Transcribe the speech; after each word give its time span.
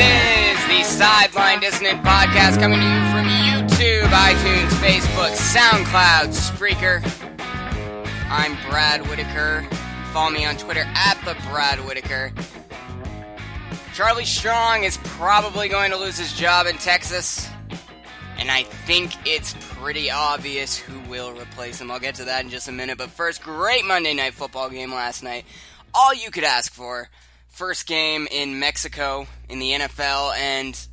is 0.00 0.66
the 0.66 0.82
Sideline 0.82 1.60
Dissonant 1.60 2.02
podcast 2.02 2.58
coming 2.58 2.80
to 2.80 2.86
you 2.86 3.00
from 3.10 3.26
YouTube, 3.28 4.08
iTunes, 4.08 4.70
Facebook, 4.80 5.36
SoundCloud, 5.36 6.32
Spreaker. 6.32 7.02
I'm 8.30 8.56
Brad 8.70 9.06
Whitaker. 9.08 9.66
Follow 10.12 10.30
me 10.30 10.46
on 10.46 10.56
Twitter 10.56 10.84
at 10.86 11.20
the 11.24 11.36
Brad 11.50 11.78
Whitaker. 11.80 12.32
Charlie 13.94 14.24
Strong 14.24 14.84
is 14.84 14.96
probably 15.04 15.68
going 15.68 15.90
to 15.90 15.98
lose 15.98 16.16
his 16.16 16.32
job 16.32 16.66
in 16.66 16.76
Texas, 16.76 17.46
and 18.38 18.50
I 18.50 18.62
think 18.62 19.12
it's 19.26 19.54
pretty 19.60 20.10
obvious 20.10 20.78
who 20.78 20.98
will 21.10 21.32
replace 21.32 21.78
him. 21.78 21.90
I'll 21.90 22.00
get 22.00 22.14
to 22.14 22.24
that 22.24 22.42
in 22.44 22.50
just 22.50 22.68
a 22.68 22.72
minute, 22.72 22.96
but 22.96 23.10
first, 23.10 23.42
great 23.42 23.84
Monday 23.84 24.14
Night 24.14 24.32
Football 24.32 24.70
game 24.70 24.92
last 24.92 25.22
night. 25.22 25.44
All 25.92 26.14
you 26.14 26.30
could 26.30 26.44
ask 26.44 26.72
for 26.72 27.10
first 27.50 27.86
game 27.86 28.26
in 28.30 28.58
Mexico 28.58 29.26
in 29.48 29.58
the 29.58 29.72
NFL, 29.72 30.34
and 30.36 30.86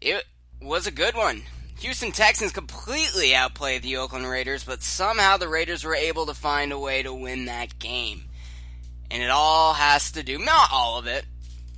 it 0.00 0.24
was 0.60 0.86
a 0.86 0.92
good 0.92 1.14
one. 1.14 1.42
Houston 1.78 2.12
Texans 2.12 2.52
completely 2.52 3.34
outplayed 3.34 3.82
the 3.82 3.96
Oakland 3.98 4.28
Raiders, 4.28 4.64
but 4.64 4.82
somehow 4.82 5.36
the 5.36 5.48
Raiders 5.48 5.84
were 5.84 5.94
able 5.94 6.26
to 6.26 6.34
find 6.34 6.72
a 6.72 6.78
way 6.78 7.02
to 7.02 7.12
win 7.12 7.46
that 7.46 7.78
game. 7.78 8.24
And 9.10 9.22
it 9.22 9.30
all 9.30 9.74
has 9.74 10.12
to 10.12 10.22
do, 10.22 10.38
not 10.38 10.70
all 10.72 10.98
of 10.98 11.06
it, 11.06 11.24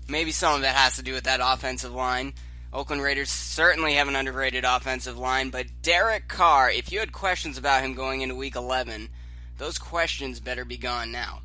maybe 0.09 0.31
some 0.31 0.55
of 0.55 0.63
it 0.63 0.69
has 0.69 0.97
to 0.97 1.03
do 1.03 1.13
with 1.13 1.25
that 1.25 1.41
offensive 1.43 1.93
line. 1.93 2.33
Oakland 2.73 3.03
Raiders 3.03 3.31
certainly 3.31 3.95
have 3.95 4.09
an 4.09 4.17
underrated 4.17 4.65
offensive 4.65 5.19
line, 5.19 5.51
but 5.51 5.67
Derek 5.83 6.29
Carr, 6.29 6.71
if 6.71 6.93
you 6.93 7.01
had 7.01 7.13
questions 7.13 7.59
about 7.59 7.83
him 7.83 7.95
going 7.95 8.21
into 8.21 8.35
week 8.35 8.57
11, 8.57 9.09
those 9.57 9.79
questions 9.79 10.39
better 10.39 10.65
be 10.65 10.77
gone 10.77 11.11
now. 11.11 11.43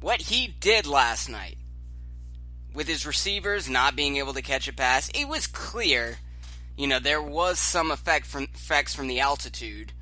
What 0.00 0.22
he 0.22 0.46
did 0.46 0.86
last 0.86 1.28
night 1.28 1.58
with 2.72 2.86
his 2.86 3.04
receivers 3.04 3.68
not 3.68 3.96
being 3.96 4.16
able 4.16 4.34
to 4.34 4.42
catch 4.42 4.68
a 4.68 4.72
pass, 4.72 5.10
it 5.12 5.26
was 5.26 5.48
clear, 5.48 6.18
you 6.76 6.86
know, 6.86 7.00
there 7.00 7.22
was 7.22 7.58
some 7.58 7.90
effect 7.90 8.26
from 8.26 8.44
effects 8.54 8.94
from 8.94 9.08
the 9.08 9.18
altitude 9.20 9.92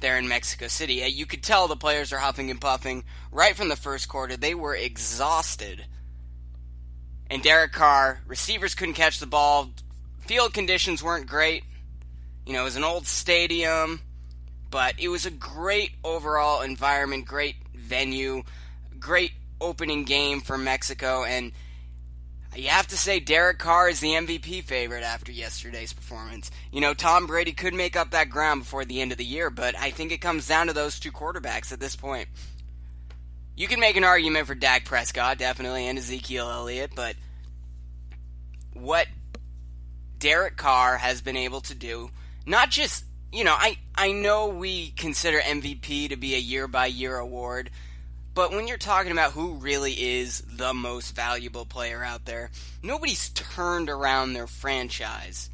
there 0.00 0.18
in 0.18 0.28
Mexico 0.28 0.66
City. 0.66 1.02
Uh, 1.02 1.06
you 1.06 1.24
could 1.24 1.42
tell 1.42 1.68
the 1.68 1.76
players 1.76 2.12
are 2.12 2.18
huffing 2.18 2.50
and 2.50 2.60
puffing 2.60 3.04
right 3.32 3.56
from 3.56 3.70
the 3.70 3.76
first 3.76 4.08
quarter. 4.08 4.36
They 4.36 4.54
were 4.54 4.74
exhausted. 4.74 5.86
And 7.30 7.42
Derek 7.42 7.72
Carr, 7.72 8.20
receivers 8.26 8.74
couldn't 8.74 8.94
catch 8.94 9.18
the 9.18 9.26
ball. 9.26 9.70
Field 10.20 10.52
conditions 10.52 11.02
weren't 11.02 11.26
great. 11.26 11.64
You 12.44 12.52
know, 12.52 12.60
it 12.60 12.64
was 12.64 12.76
an 12.76 12.84
old 12.84 13.06
stadium, 13.06 14.00
but 14.70 14.94
it 14.98 15.08
was 15.08 15.24
a 15.24 15.30
great 15.30 15.92
overall 16.04 16.60
environment, 16.60 17.24
great 17.24 17.56
venue, 17.74 18.42
great 19.00 19.32
opening 19.60 20.04
game 20.04 20.40
for 20.40 20.58
Mexico 20.58 21.24
and 21.24 21.52
you 22.56 22.68
have 22.68 22.86
to 22.88 22.96
say 22.96 23.20
Derek 23.20 23.58
Carr 23.58 23.88
is 23.88 24.00
the 24.00 24.12
MVP 24.12 24.62
favorite 24.64 25.02
after 25.02 25.30
yesterday's 25.30 25.92
performance. 25.92 26.50
You 26.72 26.80
know, 26.80 26.94
Tom 26.94 27.26
Brady 27.26 27.52
could 27.52 27.74
make 27.74 27.96
up 27.96 28.12
that 28.12 28.30
ground 28.30 28.62
before 28.62 28.84
the 28.84 29.00
end 29.00 29.12
of 29.12 29.18
the 29.18 29.24
year, 29.24 29.50
but 29.50 29.76
I 29.76 29.90
think 29.90 30.10
it 30.10 30.22
comes 30.22 30.48
down 30.48 30.68
to 30.68 30.72
those 30.72 30.98
two 30.98 31.12
quarterbacks 31.12 31.72
at 31.72 31.80
this 31.80 31.96
point. 31.96 32.28
You 33.56 33.68
can 33.68 33.80
make 33.80 33.96
an 33.96 34.04
argument 34.04 34.46
for 34.46 34.54
Dak 34.54 34.84
Prescott, 34.84 35.38
definitely, 35.38 35.86
and 35.86 35.98
Ezekiel 35.98 36.50
Elliott, 36.50 36.92
but 36.94 37.16
what 38.72 39.06
Derek 40.18 40.56
Carr 40.56 40.96
has 40.96 41.20
been 41.20 41.36
able 41.36 41.60
to 41.62 41.74
do, 41.74 42.10
not 42.46 42.70
just, 42.70 43.04
you 43.32 43.44
know, 43.44 43.54
I, 43.54 43.78
I 43.94 44.12
know 44.12 44.48
we 44.48 44.90
consider 44.90 45.38
MVP 45.40 46.10
to 46.10 46.16
be 46.16 46.34
a 46.34 46.38
year 46.38 46.68
by 46.68 46.86
year 46.86 47.16
award, 47.16 47.70
but 48.36 48.50
when 48.50 48.68
you're 48.68 48.76
talking 48.76 49.12
about 49.12 49.32
who 49.32 49.54
really 49.54 49.94
is 49.94 50.42
the 50.42 50.74
most 50.74 51.16
valuable 51.16 51.64
player 51.64 52.04
out 52.04 52.26
there, 52.26 52.50
nobody's 52.82 53.30
turned 53.30 53.88
around 53.88 54.34
their 54.34 54.46
franchise 54.46 55.48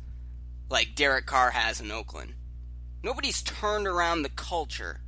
like 0.69 0.97
Derek 0.97 1.25
Carr 1.25 1.53
has 1.53 1.81
in 1.81 1.93
Oakland. 1.93 2.35
Nobody's 3.05 3.41
turned 3.41 3.87
around 3.87 4.23
the 4.23 4.31
culture 4.31 5.01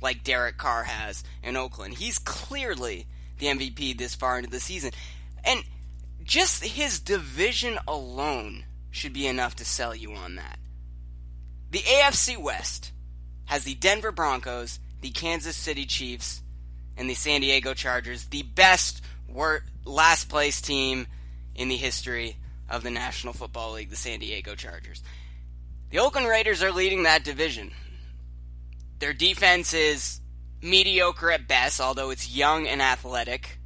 like 0.00 0.24
Derek 0.24 0.56
Carr 0.56 0.84
has 0.84 1.22
in 1.42 1.58
Oakland. 1.58 1.92
He's 1.92 2.18
clearly 2.18 3.06
the 3.38 3.48
MVP 3.48 3.98
this 3.98 4.14
far 4.14 4.38
into 4.38 4.48
the 4.48 4.58
season. 4.58 4.92
And 5.44 5.62
just 6.24 6.64
his 6.64 7.00
division 7.00 7.78
alone 7.86 8.64
should 8.90 9.12
be 9.12 9.26
enough 9.26 9.56
to 9.56 9.64
sell 9.66 9.94
you 9.94 10.14
on 10.14 10.36
that. 10.36 10.58
The 11.70 11.80
AFC 11.80 12.38
West 12.38 12.92
has 13.44 13.64
the 13.64 13.74
Denver 13.74 14.10
Broncos, 14.10 14.80
the 15.02 15.10
Kansas 15.10 15.56
City 15.56 15.84
Chiefs, 15.84 16.40
and 16.96 17.08
the 17.08 17.14
San 17.14 17.40
Diego 17.40 17.74
Chargers, 17.74 18.26
the 18.26 18.42
best 18.42 19.02
wor- 19.28 19.64
last 19.84 20.28
place 20.28 20.60
team 20.60 21.06
in 21.54 21.68
the 21.68 21.76
history 21.76 22.36
of 22.68 22.82
the 22.82 22.90
National 22.90 23.32
Football 23.32 23.72
League, 23.72 23.90
the 23.90 23.96
San 23.96 24.20
Diego 24.20 24.54
Chargers. 24.54 25.02
The 25.90 25.98
Oakland 25.98 26.28
Raiders 26.28 26.62
are 26.62 26.70
leading 26.70 27.02
that 27.02 27.24
division. 27.24 27.72
Their 29.00 29.12
defense 29.12 29.74
is 29.74 30.20
mediocre 30.62 31.32
at 31.32 31.48
best, 31.48 31.80
although 31.80 32.10
it's 32.10 32.34
young 32.34 32.66
and 32.66 32.80
athletic. 32.80 33.58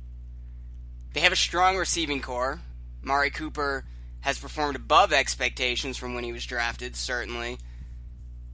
They 1.13 1.21
have 1.21 1.33
a 1.33 1.37
strong 1.37 1.77
receiving 1.77 2.23
corps. 2.23 2.61
Mari 3.03 3.31
Cooper 3.31 3.85
has 4.21 4.39
performed 4.39 4.77
above 4.77 5.13
expectations 5.13 5.99
from 5.99 6.15
when 6.15 6.25
he 6.25 6.33
was 6.33 6.47
drafted, 6.47 6.97
certainly. 6.97 7.59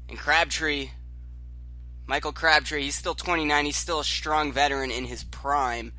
And 0.09 0.19
Crabtree 0.19 0.91
Michael 2.11 2.33
Crabtree, 2.33 2.83
he's 2.83 2.97
still 2.97 3.15
29. 3.15 3.67
He's 3.67 3.77
still 3.77 4.01
a 4.01 4.05
strong 4.05 4.51
veteran 4.51 4.91
in 4.91 5.05
his 5.05 5.23
prime. 5.23 5.93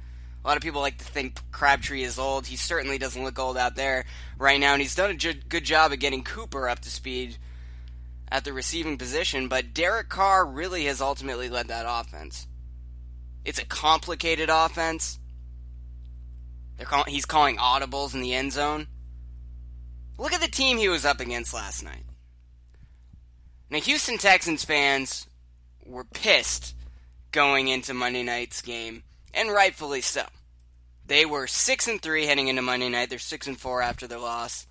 A 0.44 0.48
lot 0.48 0.58
of 0.58 0.62
people 0.62 0.82
like 0.82 0.98
to 0.98 1.06
think 1.06 1.40
Crabtree 1.54 2.04
is 2.04 2.20
old. 2.20 2.48
He 2.48 2.58
certainly 2.58 2.98
doesn't 2.98 3.24
look 3.24 3.40
old 3.40 3.56
out 3.56 3.78
there 3.78 4.04
right 4.38 4.60
now, 4.60 4.74
and 4.74 4.82
he's 4.82 4.94
done 4.94 5.12
a 5.12 5.34
good 5.34 5.64
job 5.64 5.94
of 5.94 6.00
getting 6.00 6.22
Cooper 6.22 6.68
up 6.68 6.82
to 6.82 6.90
speed 6.90 7.38
at 8.30 8.44
the 8.44 8.52
receiving 8.52 8.98
position. 8.98 9.48
But 9.48 9.74
Derek 9.74 10.10
Carr 10.10 10.46
really 10.46 10.84
has 10.84 11.00
ultimately 11.00 11.48
led 11.48 11.70
that 11.70 11.86
offense. 11.88 12.46
It's 13.46 13.60
a 13.60 13.66
complicated 13.66 14.50
offense. 14.50 15.18
Call- 16.78 17.06
he's 17.06 17.26
calling 17.26 17.56
audibles 17.56 18.14
in 18.14 18.20
the 18.20 18.34
end 18.34 18.52
zone. 18.52 18.88
Look 20.18 20.34
at 20.34 20.42
the 20.42 20.52
team 20.52 20.78
he 20.78 20.90
was 20.90 21.06
up 21.06 21.22
against 21.22 21.54
last 21.54 21.86
night. 21.86 22.04
Now, 23.70 23.80
Houston 23.80 24.18
Texans 24.18 24.66
fans 24.66 25.28
were 25.86 26.04
pissed 26.04 26.76
going 27.32 27.68
into 27.68 27.94
Monday 27.94 28.24
night's 28.24 28.62
game, 28.62 29.04
and 29.34 29.52
rightfully 29.52 30.02
so. 30.02 30.24
They 31.06 31.26
were 31.26 31.48
six 31.48 31.88
and 31.88 32.02
three 32.02 32.26
heading 32.26 32.48
into 32.48 32.62
Monday 32.62 32.90
night. 32.90 33.10
They're 33.10 33.20
six 33.20 33.48
and 33.48 33.60
four 33.60 33.82
after 33.82 34.08
their 34.08 34.20
loss. 34.20 34.68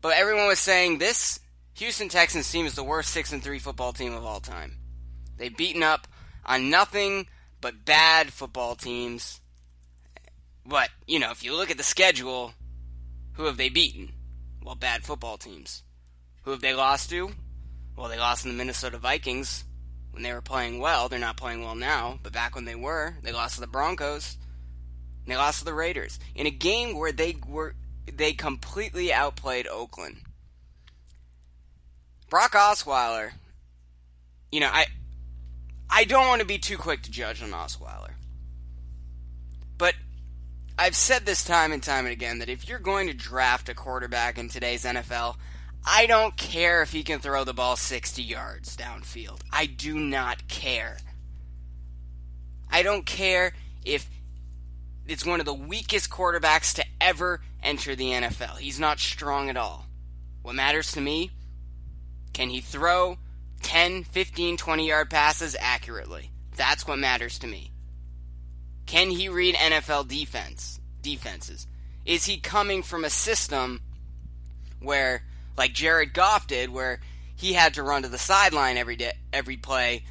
But 0.00 0.16
everyone 0.16 0.46
was 0.46 0.58
saying 0.58 0.98
this 0.98 1.40
Houston 1.74 2.08
Texans 2.08 2.50
team 2.50 2.66
is 2.66 2.74
the 2.74 2.84
worst 2.84 3.10
six 3.10 3.32
and 3.32 3.42
three 3.42 3.58
football 3.58 3.92
team 3.92 4.14
of 4.14 4.24
all 4.24 4.40
time. 4.40 4.78
They've 5.36 5.56
beaten 5.56 5.82
up 5.82 6.08
on 6.44 6.70
nothing 6.70 7.28
but 7.60 7.84
bad 7.84 8.32
football 8.32 8.74
teams. 8.74 9.40
But, 10.66 10.90
you 11.06 11.18
know, 11.18 11.30
if 11.30 11.44
you 11.44 11.54
look 11.54 11.70
at 11.70 11.76
the 11.76 11.84
schedule, 11.84 12.52
who 13.34 13.44
have 13.44 13.56
they 13.56 13.68
beaten? 13.68 14.12
Well, 14.62 14.74
bad 14.74 15.04
football 15.04 15.38
teams. 15.38 15.82
Who 16.42 16.50
have 16.50 16.60
they 16.60 16.74
lost 16.74 17.10
to? 17.10 17.30
Well, 17.96 18.08
they 18.08 18.18
lost 18.18 18.42
to 18.42 18.48
the 18.48 18.54
Minnesota 18.54 18.98
Vikings 18.98 19.64
when 20.12 20.22
they 20.22 20.32
were 20.32 20.40
playing 20.40 20.78
well. 20.78 21.08
They're 21.08 21.18
not 21.18 21.36
playing 21.36 21.62
well 21.62 21.74
now, 21.74 22.18
but 22.22 22.32
back 22.32 22.54
when 22.54 22.64
they 22.64 22.74
were, 22.74 23.14
they 23.22 23.32
lost 23.32 23.54
to 23.56 23.60
the 23.60 23.66
Broncos. 23.66 24.36
they 25.26 25.36
lost 25.36 25.60
to 25.60 25.64
the 25.64 25.74
Raiders 25.74 26.18
in 26.34 26.46
a 26.46 26.50
game 26.50 26.96
where 26.96 27.12
they 27.12 27.36
were 27.46 27.74
they 28.12 28.32
completely 28.32 29.12
outplayed 29.12 29.66
Oakland. 29.66 30.22
Brock 32.30 32.52
Osweiler, 32.52 33.32
you 34.50 34.60
know, 34.60 34.70
I 34.72 34.86
I 35.90 36.04
don't 36.04 36.28
want 36.28 36.40
to 36.40 36.46
be 36.46 36.58
too 36.58 36.76
quick 36.76 37.02
to 37.02 37.10
judge 37.10 37.42
on 37.42 37.50
Osweiler. 37.50 38.12
But 39.78 39.94
I've 40.78 40.96
said 40.96 41.24
this 41.24 41.44
time 41.44 41.72
and 41.72 41.82
time 41.82 42.04
and 42.04 42.12
again 42.12 42.38
that 42.40 42.48
if 42.48 42.68
you're 42.68 42.78
going 42.78 43.06
to 43.06 43.14
draft 43.14 43.68
a 43.68 43.74
quarterback 43.74 44.38
in 44.38 44.48
today's 44.48 44.84
NFL, 44.84 45.36
I 45.86 46.06
don't 46.06 46.36
care 46.36 46.82
if 46.82 46.92
he 46.92 47.02
can 47.02 47.20
throw 47.20 47.44
the 47.44 47.54
ball 47.54 47.76
60 47.76 48.22
yards 48.22 48.76
downfield. 48.76 49.40
I 49.52 49.66
do 49.66 49.98
not 49.98 50.48
care. 50.48 50.98
I 52.70 52.82
don't 52.82 53.06
care 53.06 53.54
if 53.84 54.08
it's 55.06 55.24
one 55.24 55.40
of 55.40 55.46
the 55.46 55.54
weakest 55.54 56.10
quarterbacks 56.10 56.74
to 56.74 56.84
ever 57.00 57.40
enter 57.62 57.96
the 57.96 58.10
NFL. 58.10 58.58
He's 58.58 58.78
not 58.78 59.00
strong 59.00 59.48
at 59.48 59.56
all. 59.56 59.86
What 60.42 60.54
matters 60.54 60.92
to 60.92 61.00
me, 61.00 61.30
can 62.32 62.50
he 62.50 62.60
throw 62.60 63.18
10, 63.62 64.04
15, 64.04 64.56
20 64.56 64.88
yard 64.88 65.10
passes 65.10 65.56
accurately? 65.58 66.30
That's 66.56 66.86
what 66.86 66.98
matters 66.98 67.38
to 67.40 67.46
me. 67.46 67.72
Can 68.86 69.10
he 69.10 69.28
read 69.28 69.54
NFL 69.54 70.08
defense 70.08 70.80
defenses? 71.02 71.66
Is 72.04 72.24
he 72.24 72.38
coming 72.38 72.82
from 72.82 73.04
a 73.04 73.10
system 73.10 73.80
where 74.80 75.22
like 75.58 75.74
Jared 75.74 76.14
Goff 76.14 76.46
did, 76.46 76.70
where 76.70 77.00
he 77.36 77.52
had 77.52 77.74
to 77.74 77.82
run 77.82 78.02
to 78.02 78.08
the 78.08 78.16
sideline 78.16 78.78
every 78.78 78.96
day, 78.96 79.12
every 79.32 79.56
play, 79.56 80.04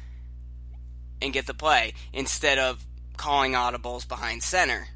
and 1.20 1.32
get 1.32 1.46
the 1.46 1.54
play 1.54 1.94
instead 2.12 2.58
of 2.58 2.86
calling 3.16 3.52
audibles 3.52 4.06
behind 4.06 4.42
center, 4.42 4.86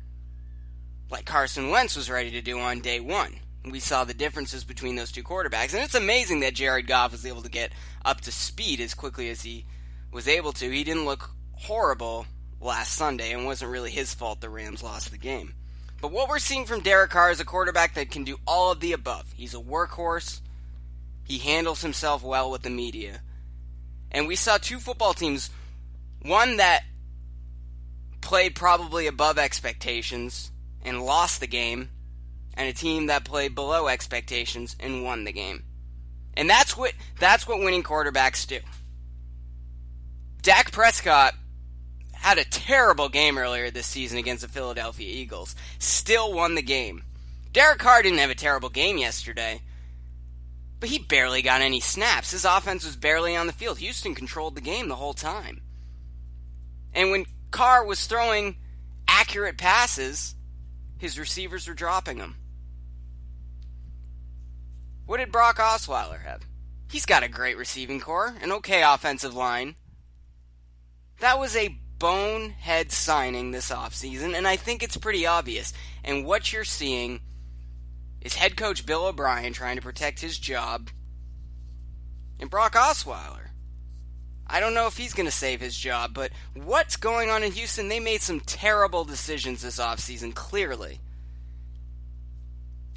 like 1.10 1.25
Carson 1.25 1.70
Wentz 1.70 1.96
was 1.96 2.10
ready 2.10 2.31
to 2.31 2.43
do 2.43 2.58
on 2.60 2.81
day 2.81 3.00
one. 3.00 3.40
we 3.64 3.81
saw 3.81 4.04
the 4.04 4.14
differences 4.14 4.64
between 4.64 4.96
those 4.96 5.12
two 5.12 5.22
quarterbacks. 5.22 5.72
And 5.72 5.82
it's 5.82 5.94
amazing 5.94 6.40
that 6.40 6.55
Jared 6.55 6.87
Goff 6.87 7.12
was 7.12 7.26
able 7.26 7.43
to 7.43 7.50
get 7.50 7.72
up 8.05 8.20
to 8.22 8.32
speed 8.32 8.81
as 8.81 8.94
quickly 8.94 9.31
as 9.31 9.43
he 9.43 9.66
was 10.12 10.28
able 10.28 10.52
to. 10.52 10.70
He 10.70 10.84
didn't 10.84 11.05
look 11.05 11.31
horrible 11.55 12.26
last 12.60 12.94
Sunday, 12.94 13.32
and 13.32 13.46
wasn't 13.46 13.70
really 13.70 13.90
his 13.90 14.14
fault 14.14 14.40
the 14.40 14.48
Rams 14.48 14.82
lost 14.82 15.10
the 15.10 15.19
game. 15.19 15.55
But 16.02 16.10
what 16.10 16.28
we're 16.28 16.40
seeing 16.40 16.66
from 16.66 16.81
Derek 16.81 17.12
Carr 17.12 17.31
is 17.31 17.38
a 17.38 17.44
quarterback 17.44 17.94
that 17.94 18.10
can 18.10 18.25
do 18.25 18.37
all 18.44 18.72
of 18.72 18.81
the 18.81 18.93
above. 18.93 19.32
He's 19.37 19.54
a 19.54 19.58
workhorse. 19.58 20.40
He 21.22 21.38
handles 21.38 21.81
himself 21.81 22.25
well 22.25 22.50
with 22.50 22.62
the 22.62 22.70
media. 22.70 23.22
And 24.10 24.26
we 24.26 24.34
saw 24.34 24.58
two 24.58 24.81
football 24.81 25.14
teams, 25.14 25.49
one 26.20 26.56
that 26.56 26.82
played 28.20 28.56
probably 28.56 29.06
above 29.06 29.38
expectations 29.38 30.50
and 30.84 31.00
lost 31.00 31.38
the 31.38 31.46
game, 31.46 31.90
and 32.55 32.69
a 32.69 32.72
team 32.72 33.06
that 33.06 33.25
played 33.25 33.55
below 33.55 33.87
expectations 33.87 34.75
and 34.81 35.05
won 35.05 35.22
the 35.22 35.32
game. 35.32 35.62
And 36.34 36.50
that's 36.50 36.76
what 36.76 36.94
that's 37.20 37.46
what 37.46 37.60
winning 37.60 37.84
quarterbacks 37.84 38.44
do. 38.44 38.58
Dak 40.43 40.72
Prescott 40.72 41.34
had 42.22 42.38
a 42.38 42.44
terrible 42.44 43.08
game 43.08 43.36
earlier 43.36 43.70
this 43.70 43.86
season 43.86 44.16
against 44.16 44.42
the 44.42 44.48
Philadelphia 44.48 45.08
Eagles. 45.08 45.56
Still 45.80 46.32
won 46.32 46.54
the 46.54 46.62
game. 46.62 47.02
Derek 47.52 47.80
Carr 47.80 48.00
didn't 48.00 48.20
have 48.20 48.30
a 48.30 48.36
terrible 48.36 48.69
game 48.69 48.96
yesterday, 48.96 49.60
but 50.78 50.88
he 50.88 51.00
barely 51.00 51.42
got 51.42 51.62
any 51.62 51.80
snaps. 51.80 52.30
His 52.30 52.44
offense 52.44 52.84
was 52.84 52.94
barely 52.94 53.34
on 53.34 53.48
the 53.48 53.52
field. 53.52 53.78
Houston 53.78 54.14
controlled 54.14 54.54
the 54.54 54.60
game 54.60 54.86
the 54.86 54.94
whole 54.94 55.14
time. 55.14 55.62
And 56.94 57.10
when 57.10 57.26
Carr 57.50 57.84
was 57.84 58.06
throwing 58.06 58.56
accurate 59.08 59.58
passes, 59.58 60.36
his 60.98 61.19
receivers 61.19 61.66
were 61.66 61.74
dropping 61.74 62.19
them. 62.19 62.36
What 65.06 65.16
did 65.16 65.32
Brock 65.32 65.56
Osweiler 65.56 66.22
have? 66.22 66.42
He's 66.88 67.04
got 67.04 67.24
a 67.24 67.28
great 67.28 67.56
receiving 67.56 67.98
corps, 67.98 68.36
an 68.40 68.52
okay 68.52 68.84
offensive 68.84 69.34
line. 69.34 69.74
That 71.19 71.40
was 71.40 71.56
a 71.56 71.76
bonehead 72.02 72.90
signing 72.90 73.52
this 73.52 73.70
offseason, 73.70 74.34
and 74.34 74.49
I 74.49 74.56
think 74.56 74.82
it's 74.82 74.96
pretty 74.96 75.25
obvious. 75.25 75.72
And 76.02 76.26
what 76.26 76.52
you're 76.52 76.64
seeing 76.64 77.20
is 78.20 78.34
head 78.34 78.56
coach 78.56 78.84
Bill 78.84 79.06
O'Brien 79.06 79.52
trying 79.52 79.76
to 79.76 79.82
protect 79.82 80.19
his 80.19 80.37
job, 80.37 80.90
and 82.40 82.50
Brock 82.50 82.72
Osweiler. 82.72 83.50
I 84.49 84.58
don't 84.58 84.75
know 84.75 84.88
if 84.88 84.96
he's 84.96 85.14
going 85.14 85.28
to 85.28 85.32
save 85.32 85.60
his 85.60 85.76
job, 85.76 86.12
but 86.12 86.32
what's 86.54 86.96
going 86.96 87.31
on 87.31 87.44
in 87.44 87.52
Houston? 87.52 87.88
They 87.88 88.00
made 88.00 88.20
some 88.20 88.40
terrible 88.40 89.05
decisions 89.05 89.62
this 89.62 89.78
offseason, 89.78 90.34
clearly. 90.34 90.98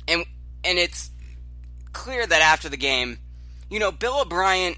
And 0.07 0.25
and 0.63 0.79
it's 0.79 1.11
clear 1.93 2.25
that 2.25 2.41
after 2.41 2.69
the 2.69 2.75
game, 2.75 3.19
you 3.69 3.77
know, 3.77 3.91
Bill 3.91 4.21
O'Brien 4.21 4.73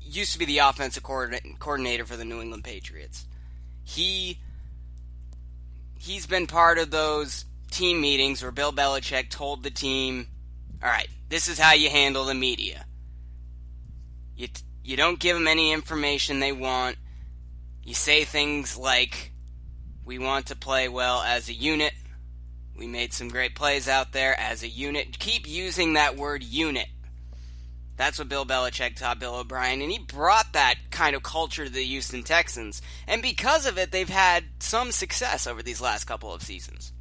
used 0.00 0.34
to 0.34 0.38
be 0.38 0.44
the 0.44 0.58
offensive 0.58 1.02
coordinator 1.02 2.04
for 2.04 2.16
the 2.16 2.24
New 2.24 2.40
England 2.40 2.62
Patriots. 2.62 3.26
He 3.92 4.40
he's 5.98 6.26
been 6.26 6.46
part 6.46 6.78
of 6.78 6.90
those 6.90 7.44
team 7.70 8.00
meetings 8.00 8.42
where 8.42 8.50
Bill 8.50 8.72
Belichick 8.72 9.28
told 9.28 9.62
the 9.62 9.70
team, 9.70 10.28
"All 10.82 10.88
right, 10.88 11.08
this 11.28 11.46
is 11.46 11.58
how 11.58 11.74
you 11.74 11.90
handle 11.90 12.24
the 12.24 12.34
media. 12.34 12.86
You 14.34 14.48
you 14.82 14.96
don't 14.96 15.18
give 15.18 15.36
them 15.36 15.46
any 15.46 15.72
information 15.72 16.40
they 16.40 16.52
want. 16.52 16.96
You 17.84 17.92
say 17.92 18.24
things 18.24 18.78
like, 18.78 19.32
"We 20.04 20.18
want 20.18 20.46
to 20.46 20.56
play 20.56 20.88
well 20.88 21.20
as 21.20 21.50
a 21.50 21.52
unit. 21.52 21.92
We 22.74 22.86
made 22.86 23.12
some 23.12 23.28
great 23.28 23.54
plays 23.54 23.88
out 23.88 24.12
there 24.12 24.38
as 24.40 24.62
a 24.62 24.68
unit. 24.68 25.18
Keep 25.18 25.46
using 25.46 25.92
that 25.92 26.16
word 26.16 26.42
unit. 26.42 26.88
That's 28.02 28.18
what 28.18 28.28
Bill 28.28 28.44
Belichick 28.44 28.96
taught 28.96 29.20
Bill 29.20 29.36
O'Brien, 29.36 29.80
and 29.80 29.88
he 29.88 30.00
brought 30.00 30.54
that 30.54 30.74
kind 30.90 31.14
of 31.14 31.22
culture 31.22 31.64
to 31.64 31.70
the 31.70 31.84
Houston 31.84 32.24
Texans. 32.24 32.82
And 33.06 33.22
because 33.22 33.64
of 33.64 33.78
it, 33.78 33.92
they've 33.92 34.08
had 34.08 34.42
some 34.58 34.90
success 34.90 35.46
over 35.46 35.62
these 35.62 35.80
last 35.80 36.06
couple 36.06 36.34
of 36.34 36.42
seasons. 36.42 36.92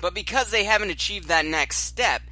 But 0.00 0.14
because 0.14 0.50
they 0.50 0.64
haven't 0.64 0.90
achieved 0.90 1.28
that 1.28 1.46
next 1.46 1.76
step, 1.76 2.22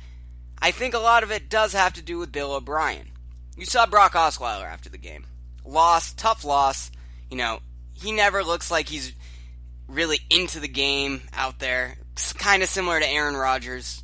I 0.61 0.73
think 0.73 0.93
a 0.93 0.99
lot 0.99 1.23
of 1.23 1.31
it 1.31 1.49
does 1.49 1.73
have 1.73 1.93
to 1.93 2.03
do 2.03 2.19
with 2.19 2.33
Bill 2.33 2.53
O'Brien. 2.53 3.13
You 3.57 3.65
saw 3.65 3.87
Brock 3.87 4.15
Osweiler 4.15 4.67
after 4.67 4.89
the 4.89 4.99
game. 4.99 5.25
Loss, 5.65 6.15
tough 6.15 6.45
loss. 6.45 6.91
You 7.31 7.37
know, 7.37 7.61
he 7.93 8.11
never 8.11 8.43
looks 8.43 8.73
like 8.73 8.89
he's 8.89 9.13
really 9.87 10.19
into 10.31 10.59
the 10.59 10.67
game 10.67 11.23
out 11.33 11.61
there 11.61 11.97
kind 12.39 12.65
of 12.65 12.69
similar 12.69 12.99
to 12.99 13.09
Aaron 13.09 13.37
Rodgers. 13.37 14.03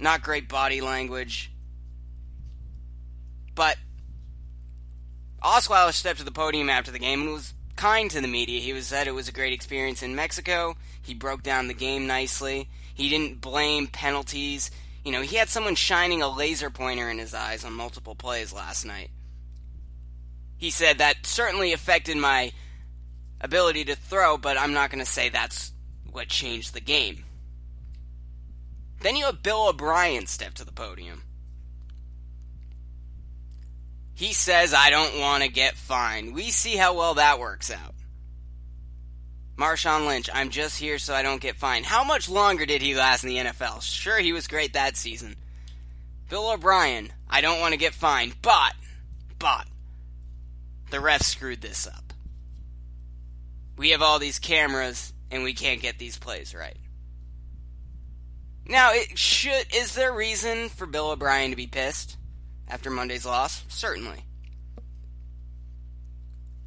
Not 0.00 0.22
great 0.22 0.48
body 0.48 0.80
language. 0.80 1.51
But 3.54 3.76
Osweiler 5.42 5.92
stepped 5.92 6.18
to 6.20 6.24
the 6.24 6.30
podium 6.30 6.70
after 6.70 6.90
the 6.90 6.98
game 6.98 7.22
and 7.22 7.32
was 7.32 7.54
kind 7.76 8.10
to 8.10 8.20
the 8.20 8.28
media. 8.28 8.60
He 8.60 8.72
was 8.72 8.86
said 8.86 9.06
it 9.06 9.14
was 9.14 9.28
a 9.28 9.32
great 9.32 9.52
experience 9.52 10.02
in 10.02 10.14
Mexico. 10.14 10.76
He 11.02 11.14
broke 11.14 11.42
down 11.42 11.68
the 11.68 11.74
game 11.74 12.06
nicely. 12.06 12.68
He 12.94 13.08
didn't 13.08 13.40
blame 13.40 13.88
penalties. 13.88 14.70
You 15.04 15.12
know, 15.12 15.22
he 15.22 15.36
had 15.36 15.48
someone 15.48 15.74
shining 15.74 16.22
a 16.22 16.28
laser 16.28 16.70
pointer 16.70 17.10
in 17.10 17.18
his 17.18 17.34
eyes 17.34 17.64
on 17.64 17.72
multiple 17.72 18.14
plays 18.14 18.52
last 18.52 18.84
night. 18.84 19.10
He 20.56 20.70
said 20.70 20.98
that 20.98 21.26
certainly 21.26 21.72
affected 21.72 22.16
my 22.16 22.52
ability 23.40 23.84
to 23.86 23.96
throw, 23.96 24.38
but 24.38 24.56
I'm 24.56 24.72
not 24.72 24.90
going 24.90 25.04
to 25.04 25.10
say 25.10 25.28
that's 25.28 25.72
what 26.12 26.28
changed 26.28 26.72
the 26.72 26.80
game. 26.80 27.24
Then 29.00 29.16
you 29.16 29.24
have 29.24 29.42
Bill 29.42 29.66
O'Brien 29.66 30.26
step 30.26 30.54
to 30.54 30.64
the 30.64 30.70
podium. 30.70 31.24
He 34.22 34.34
says, 34.34 34.72
I 34.72 34.90
don't 34.90 35.18
want 35.18 35.42
to 35.42 35.48
get 35.48 35.74
fined. 35.74 36.32
We 36.32 36.52
see 36.52 36.76
how 36.76 36.94
well 36.94 37.14
that 37.14 37.40
works 37.40 37.72
out. 37.72 37.92
Marshawn 39.56 40.06
Lynch, 40.06 40.30
I'm 40.32 40.50
just 40.50 40.78
here 40.78 41.00
so 41.00 41.12
I 41.12 41.24
don't 41.24 41.40
get 41.40 41.56
fined. 41.56 41.86
How 41.86 42.04
much 42.04 42.28
longer 42.28 42.64
did 42.64 42.82
he 42.82 42.94
last 42.94 43.24
in 43.24 43.30
the 43.30 43.38
NFL? 43.38 43.82
Sure, 43.82 44.20
he 44.20 44.32
was 44.32 44.46
great 44.46 44.74
that 44.74 44.96
season. 44.96 45.34
Bill 46.30 46.52
O'Brien, 46.52 47.12
I 47.28 47.40
don't 47.40 47.58
want 47.58 47.72
to 47.72 47.78
get 47.78 47.94
fined, 47.94 48.36
but, 48.42 48.74
but, 49.40 49.66
the 50.90 50.98
refs 50.98 51.24
screwed 51.24 51.60
this 51.60 51.88
up. 51.88 52.12
We 53.76 53.90
have 53.90 54.02
all 54.02 54.20
these 54.20 54.38
cameras 54.38 55.12
and 55.32 55.42
we 55.42 55.52
can't 55.52 55.82
get 55.82 55.98
these 55.98 56.16
plays 56.16 56.54
right. 56.54 56.78
Now, 58.68 58.92
it 58.92 59.18
should 59.18 59.74
is 59.74 59.96
there 59.96 60.12
reason 60.12 60.68
for 60.68 60.86
Bill 60.86 61.10
O'Brien 61.10 61.50
to 61.50 61.56
be 61.56 61.66
pissed 61.66 62.18
after 62.68 62.90
Monday's 62.90 63.26
loss? 63.26 63.64
Certainly. 63.68 64.24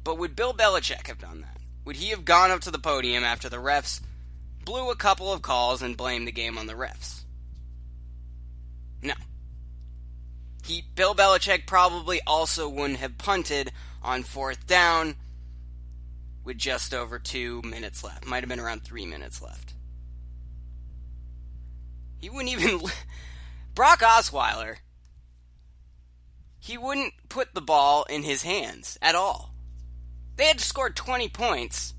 But 0.04 0.18
would 0.18 0.36
Bill 0.36 0.54
Belichick 0.54 1.08
have 1.08 1.18
done 1.18 1.40
that? 1.40 1.56
Would 1.84 1.96
he 1.96 2.10
have 2.10 2.24
gone 2.24 2.50
up 2.50 2.60
to 2.60 2.70
the 2.70 2.78
podium 2.78 3.24
after 3.24 3.48
the 3.48 3.56
refs 3.56 4.00
blew 4.64 4.90
a 4.90 4.96
couple 4.96 5.32
of 5.32 5.42
calls 5.42 5.82
and 5.82 5.96
blamed 5.96 6.26
the 6.26 6.32
game 6.32 6.58
on 6.58 6.66
the 6.66 6.74
refs? 6.74 7.24
No. 9.02 9.14
He 10.64 10.82
Bill 10.94 11.14
Belichick 11.14 11.66
probably 11.66 12.20
also 12.26 12.68
wouldn't 12.68 12.98
have 12.98 13.18
punted 13.18 13.72
on 14.02 14.22
fourth 14.22 14.66
down 14.66 15.16
with 16.44 16.58
just 16.58 16.94
over 16.94 17.18
two 17.18 17.60
minutes 17.62 18.02
left. 18.04 18.26
Might 18.26 18.42
have 18.42 18.48
been 18.48 18.60
around 18.60 18.82
three 18.82 19.06
minutes 19.06 19.42
left. 19.42 19.74
He 22.18 22.30
wouldn't 22.30 22.50
even. 22.50 22.80
Brock 23.74 24.00
Osweiler. 24.00 24.76
He 26.66 26.76
wouldn't 26.76 27.14
put 27.28 27.54
the 27.54 27.60
ball 27.60 28.02
in 28.10 28.24
his 28.24 28.42
hands 28.42 28.98
at 29.00 29.14
all. 29.14 29.54
They 30.34 30.46
had 30.46 30.58
scored 30.58 30.96
20 30.96 31.28
points. 31.28 31.94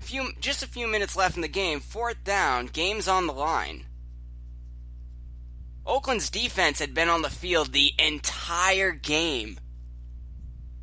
Few, 0.00 0.30
just 0.40 0.62
a 0.62 0.66
few 0.66 0.86
minutes 0.86 1.14
left 1.14 1.36
in 1.36 1.42
the 1.42 1.46
game. 1.48 1.80
Fourth 1.80 2.24
down. 2.24 2.68
Game's 2.68 3.06
on 3.06 3.26
the 3.26 3.34
line. 3.34 3.84
Oakland's 5.84 6.30
defense 6.30 6.78
had 6.78 6.94
been 6.94 7.10
on 7.10 7.20
the 7.20 7.28
field 7.28 7.74
the 7.74 7.92
entire 7.98 8.92
game. 8.92 9.60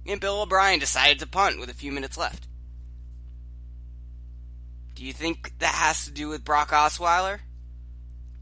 And 0.05 0.21
Bill 0.21 0.43
O'Brien 0.43 0.77
decided 0.77 1.17
to 1.17 1.27
punt 1.27 1.59
with 1.59 1.71
a 1.71 1.73
few 1.73 1.91
minutes 1.91 2.19
left. 2.19 2.47
Do 4.93 5.03
you 5.03 5.13
think 5.13 5.57
that 5.57 5.73
has 5.73 6.05
to 6.05 6.11
do 6.11 6.29
with 6.29 6.45
Brock 6.45 6.69
Osweiler? 6.69 7.39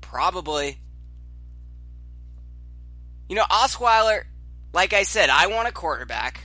Probably. 0.02 0.82
You 3.30 3.38
know, 3.38 3.46
Osweiler, 3.50 4.24
like 4.74 4.94
I 4.94 5.04
said, 5.04 5.30
I 5.30 5.48
want 5.48 5.68
a 5.68 5.72
quarterback 5.72 6.42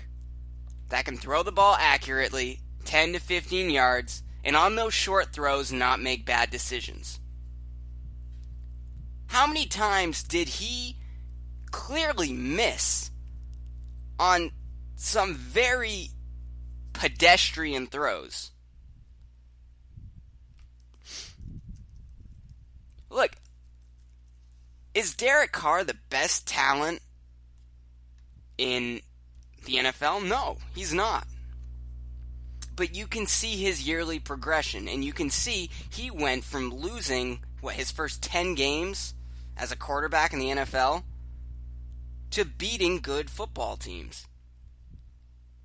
that 0.91 1.05
can 1.07 1.17
throw 1.17 1.43
the 1.43 1.53
ball 1.53 1.77
accurately, 1.79 2.61
10 2.85 3.15
to 3.15 3.19
15 3.19 3.71
yards, 3.71 4.23
and 4.45 4.55
on 4.55 4.77
those 4.77 4.95
short 4.95 5.33
throws, 5.33 5.73
not 5.73 6.01
make 6.01 6.27
bad 6.27 6.51
decisions. 6.51 7.21
How 9.29 9.47
many 9.47 9.67
times 9.67 10.23
did 10.23 10.49
he 10.49 10.97
clearly 11.71 12.33
miss 12.33 13.11
on 14.19 14.53
some 14.97 15.35
very 15.35 16.09
pedestrian 16.93 17.87
throws? 17.87 18.53
Look, 23.11 23.37
Is 24.95 25.15
Derek 25.15 25.53
Carr 25.53 25.85
the 25.85 25.97
best 26.11 26.47
talent 26.47 27.01
in 28.59 29.01
the 29.65 29.77
NFL? 29.77 30.29
No, 30.29 30.57
he's 30.75 30.93
not. 30.93 31.27
But 32.77 32.95
you 32.95 33.07
can 33.07 33.27
see 33.27 33.57
his 33.57 33.87
yearly 33.87 34.19
progression, 34.19 34.89
and 34.89 35.05
you 35.05 35.13
can 35.13 35.31
see 35.31 35.71
he 35.91 36.11
went 36.11 36.45
from 36.45 36.75
losing, 36.75 37.41
what, 37.61 37.75
his 37.75 37.91
first 37.91 38.23
10 38.23 38.55
games 38.55 39.15
as 39.57 39.73
a 39.73 39.77
quarterback 39.77 40.33
in 40.33 40.39
the 40.39 40.51
NFL 40.51 41.03
to 42.31 42.45
beating 42.45 42.99
good 42.99 43.31
football 43.31 43.77
teams. 43.77 44.27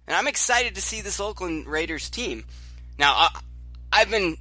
And 0.07 0.15
I'm 0.15 0.27
excited 0.27 0.75
to 0.75 0.81
see 0.81 1.01
this 1.01 1.19
Oakland 1.19 1.67
Raiders 1.67 2.09
team. 2.09 2.45
Now, 2.97 3.29
I've 3.91 4.09
been 4.09 4.37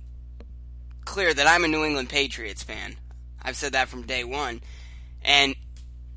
clear 1.04 1.32
that 1.32 1.46
I'm 1.46 1.64
a 1.64 1.68
New 1.68 1.84
England 1.84 2.08
Patriots 2.08 2.62
fan. 2.62 2.96
I've 3.42 3.56
said 3.56 3.72
that 3.72 3.88
from 3.88 4.06
day 4.06 4.24
one. 4.24 4.60
And 5.24 5.54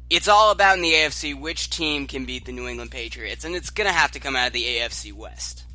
it's 0.09 0.27
all 0.27 0.51
about 0.51 0.77
in 0.77 0.83
the 0.83 0.93
AFC 0.93 1.39
which 1.39 1.69
team 1.69 2.07
can 2.07 2.25
beat 2.25 2.45
the 2.45 2.51
New 2.51 2.67
England 2.67 2.91
Patriots. 2.91 3.43
And 3.43 3.55
it's 3.55 3.69
going 3.69 3.88
to 3.88 3.93
have 3.93 4.12
to 4.12 4.19
come 4.19 4.35
out 4.35 4.47
of 4.47 4.53
the 4.53 4.63
AFC 4.63 5.13
West. 5.13 5.65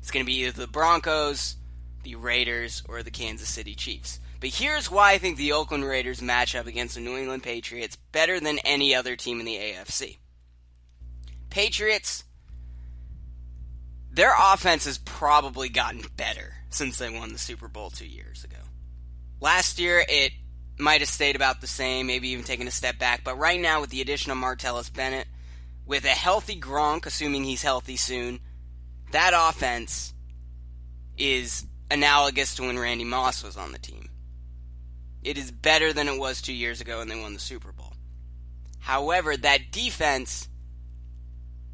It's 0.00 0.10
going 0.10 0.24
to 0.24 0.30
be 0.30 0.44
either 0.44 0.60
the 0.60 0.66
Broncos, 0.66 1.56
the 2.02 2.16
Raiders, 2.16 2.82
or 2.88 3.02
the 3.02 3.10
Kansas 3.10 3.48
City 3.48 3.74
Chiefs. 3.74 4.20
But 4.40 4.50
here's 4.50 4.90
why 4.90 5.12
I 5.12 5.18
think 5.18 5.38
the 5.38 5.52
Oakland 5.52 5.84
Raiders 5.84 6.20
match 6.20 6.54
up 6.54 6.66
against 6.66 6.94
the 6.94 7.00
New 7.00 7.16
England 7.16 7.42
Patriots 7.42 7.96
better 8.12 8.38
than 8.38 8.58
any 8.60 8.94
other 8.94 9.16
team 9.16 9.40
in 9.40 9.46
the 9.46 9.56
AFC. 9.56 10.18
Patriots, 11.48 12.24
their 14.10 14.34
offense 14.38 14.84
has 14.84 14.98
probably 14.98 15.70
gotten 15.70 16.02
better 16.16 16.54
since 16.68 16.98
they 16.98 17.10
won 17.10 17.32
the 17.32 17.38
Super 17.38 17.68
Bowl 17.68 17.88
two 17.88 18.06
years 18.06 18.44
ago. 18.44 18.58
Last 19.40 19.78
year, 19.78 20.04
it 20.06 20.32
might 20.78 21.00
have 21.00 21.08
stayed 21.08 21.36
about 21.36 21.60
the 21.60 21.66
same, 21.66 22.06
maybe 22.06 22.28
even 22.28 22.44
taken 22.44 22.68
a 22.68 22.72
step 22.72 22.98
back. 22.98 23.24
But 23.24 23.38
right 23.38 23.60
now, 23.60 23.80
with 23.80 23.90
the 23.90 24.00
addition 24.00 24.30
of 24.30 24.38
Martellus 24.38 24.92
Bennett, 24.92 25.26
with 25.86 26.04
a 26.04 26.08
healthy 26.08 26.58
Gronk, 26.58 27.06
assuming 27.06 27.44
he's 27.44 27.62
healthy 27.62 27.96
soon, 27.96 28.40
that 29.12 29.32
offense 29.34 30.12
is 31.16 31.64
analogous 31.90 32.54
to 32.56 32.62
when 32.62 32.78
Randy 32.78 33.04
Moss 33.04 33.42
was 33.42 33.56
on 33.56 33.72
the 33.72 33.78
team. 33.78 34.10
It 35.22 35.38
is 35.38 35.50
better 35.50 35.92
than 35.92 36.08
it 36.08 36.18
was 36.18 36.42
two 36.42 36.52
years 36.52 36.80
ago 36.80 36.98
when 36.98 37.08
they 37.08 37.20
won 37.20 37.34
the 37.34 37.40
Super 37.40 37.72
Bowl. 37.72 37.92
However, 38.80 39.36
that 39.36 39.72
defense 39.72 40.48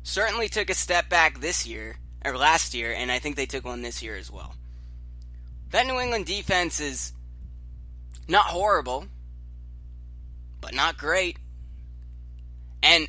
certainly 0.03 0.49
took 0.49 0.71
a 0.71 0.75
step 0.75 1.09
back 1.09 1.41
this 1.41 1.67
year, 1.67 1.97
or 2.25 2.37
last 2.37 2.75
year, 2.75 2.93
and 2.93 3.11
I 3.11 3.19
think 3.19 3.37
they 3.37 3.47
took 3.47 3.65
one 3.65 3.83
this 3.83 4.03
year 4.03 4.17
as 4.17 4.31
well. 4.31 4.55
That 5.71 5.87
New 5.87 5.99
England 6.01 6.27
defense 6.27 6.81
is 6.81 7.13
not 8.33 8.47
horrible, 8.47 9.07
but 10.61 10.75
not 10.75 10.99
great. 10.99 11.39
And 12.83 13.07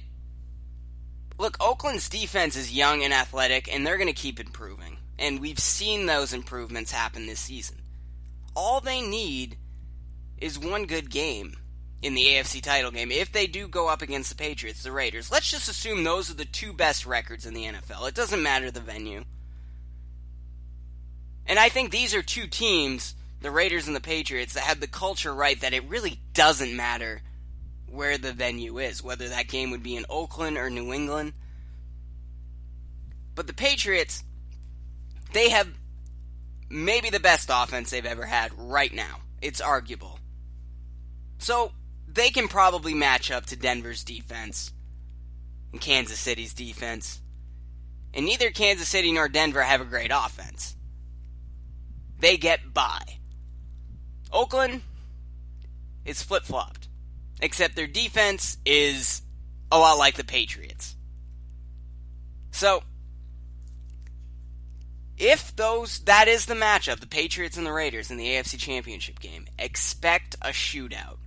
look, 1.40 1.58
Oakland's 1.60 2.10
defense 2.10 2.56
is 2.56 2.72
young 2.72 3.04
and 3.04 3.14
athletic, 3.14 3.74
and 3.74 3.88
they're 3.88 3.98
going 3.98 4.08
to 4.08 4.14
keep 4.14 4.40
improving. 4.40 4.98
And 5.18 5.40
we've 5.40 5.60
seen 5.60 6.06
those 6.06 6.34
improvements 6.34 6.92
happen 6.92 7.26
this 7.26 7.40
season. 7.40 7.78
All 8.56 8.82
they 8.82 9.02
need 9.02 9.58
is 10.38 10.60
one 10.60 10.86
good 10.86 11.10
game 11.10 11.56
in 12.02 12.14
the 12.14 12.26
AFC 12.26 12.62
title 12.62 12.92
game 12.92 13.12
if 13.12 13.32
they 13.32 13.48
do 13.48 13.68
go 13.68 13.88
up 13.88 14.02
against 14.02 14.30
the 14.30 14.36
Patriots, 14.36 14.84
the 14.84 14.92
Raiders. 14.92 15.32
Let's 15.32 15.50
just 15.50 15.70
assume 15.70 16.04
those 16.04 16.30
are 16.30 16.36
the 16.36 16.46
two 16.46 16.74
best 16.74 17.06
records 17.06 17.46
in 17.46 17.54
the 17.54 17.64
NFL. 17.64 18.10
It 18.10 18.16
doesn't 18.16 18.44
matter 18.44 18.70
the 18.70 18.82
venue. 18.82 19.24
And 21.46 21.58
I 21.58 21.70
think 21.70 21.92
these 21.92 22.14
are 22.14 22.22
two 22.22 22.48
teams 22.48 23.16
the 23.44 23.52
Raiders 23.52 23.88
and 23.88 23.96
the 23.96 24.02
Patriots 24.02 24.54
that 24.54 24.64
have 24.64 24.80
the 24.80 24.88
culture 24.88 25.34
right 25.34 25.60
that 25.60 25.74
it 25.74 25.88
really 25.90 26.22
doesn't 26.34 26.76
matter 26.76 27.22
where 27.88 28.18
the 28.18 28.32
venue 28.32 28.80
is, 28.80 29.04
whether 29.04 29.28
that 29.28 29.50
game 29.50 29.70
would 29.70 29.84
be 29.84 29.98
in 29.98 30.06
Oakland 30.10 30.58
or 30.58 30.70
New 30.70 30.94
England. 30.94 31.34
But 33.36 33.48
the 33.48 33.54
Patriots, 33.54 34.24
they 35.34 35.50
have 35.50 35.68
maybe 36.70 37.10
the 37.10 37.20
best 37.20 37.50
offense 37.52 37.92
they've 37.92 38.06
ever 38.06 38.26
had 38.26 38.52
right 38.58 38.94
now. 38.94 39.20
It's 39.42 39.60
arguable. 39.60 40.20
So 41.38 41.74
they 42.08 42.30
can 42.30 42.48
probably 42.48 42.94
match 42.94 43.30
up 43.30 43.46
to 43.48 43.58
Denver's 43.58 44.06
defense 44.06 44.72
and 45.74 45.82
Kansas 45.82 46.20
City's 46.20 46.54
defense. 46.54 47.20
And 48.14 48.26
neither 48.26 48.52
Kansas 48.52 48.88
City 48.88 49.12
nor 49.12 49.28
Denver 49.28 49.64
have 49.64 49.82
a 49.82 49.86
great 49.86 50.12
offense. 50.14 50.78
They 52.20 52.38
get 52.38 52.74
by. 52.74 53.02
Oakland 54.34 54.82
is 56.06 56.24
flip 56.24 56.44
flopped, 56.44 56.88
except 57.42 57.76
their 57.76 57.88
defense 57.88 58.58
is 58.66 59.22
a 59.72 59.78
lot 59.78 59.98
like 59.98 60.16
the 60.16 60.24
Patriots. 60.24 60.96
So, 62.52 62.84
if 65.18 65.56
those 65.56 66.00
that 66.00 66.28
is 66.28 66.48
the 66.48 66.56
matchup, 66.56 67.00
the 67.00 67.08
Patriots 67.08 67.58
and 67.58 67.66
the 67.66 67.72
Raiders 67.72 68.12
in 68.12 68.18
the 68.18 68.28
AFC 68.28 68.58
Championship 68.58 69.20
game, 69.20 69.46
expect 69.58 70.36
a 70.42 70.50
shootout. 70.50 71.18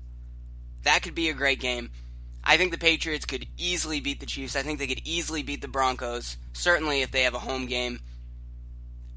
That 0.82 1.02
could 1.02 1.14
be 1.14 1.28
a 1.28 1.34
great 1.34 1.60
game. 1.60 1.90
I 2.44 2.56
think 2.56 2.70
the 2.70 2.78
Patriots 2.78 3.24
could 3.24 3.46
easily 3.56 3.98
beat 4.00 4.20
the 4.20 4.26
Chiefs. 4.26 4.54
I 4.54 4.62
think 4.62 4.78
they 4.78 4.86
could 4.86 5.02
easily 5.04 5.42
beat 5.42 5.62
the 5.62 5.68
Broncos, 5.68 6.36
certainly 6.52 7.02
if 7.02 7.10
they 7.10 7.22
have 7.22 7.34
a 7.34 7.40
home 7.40 7.66
game. 7.66 8.00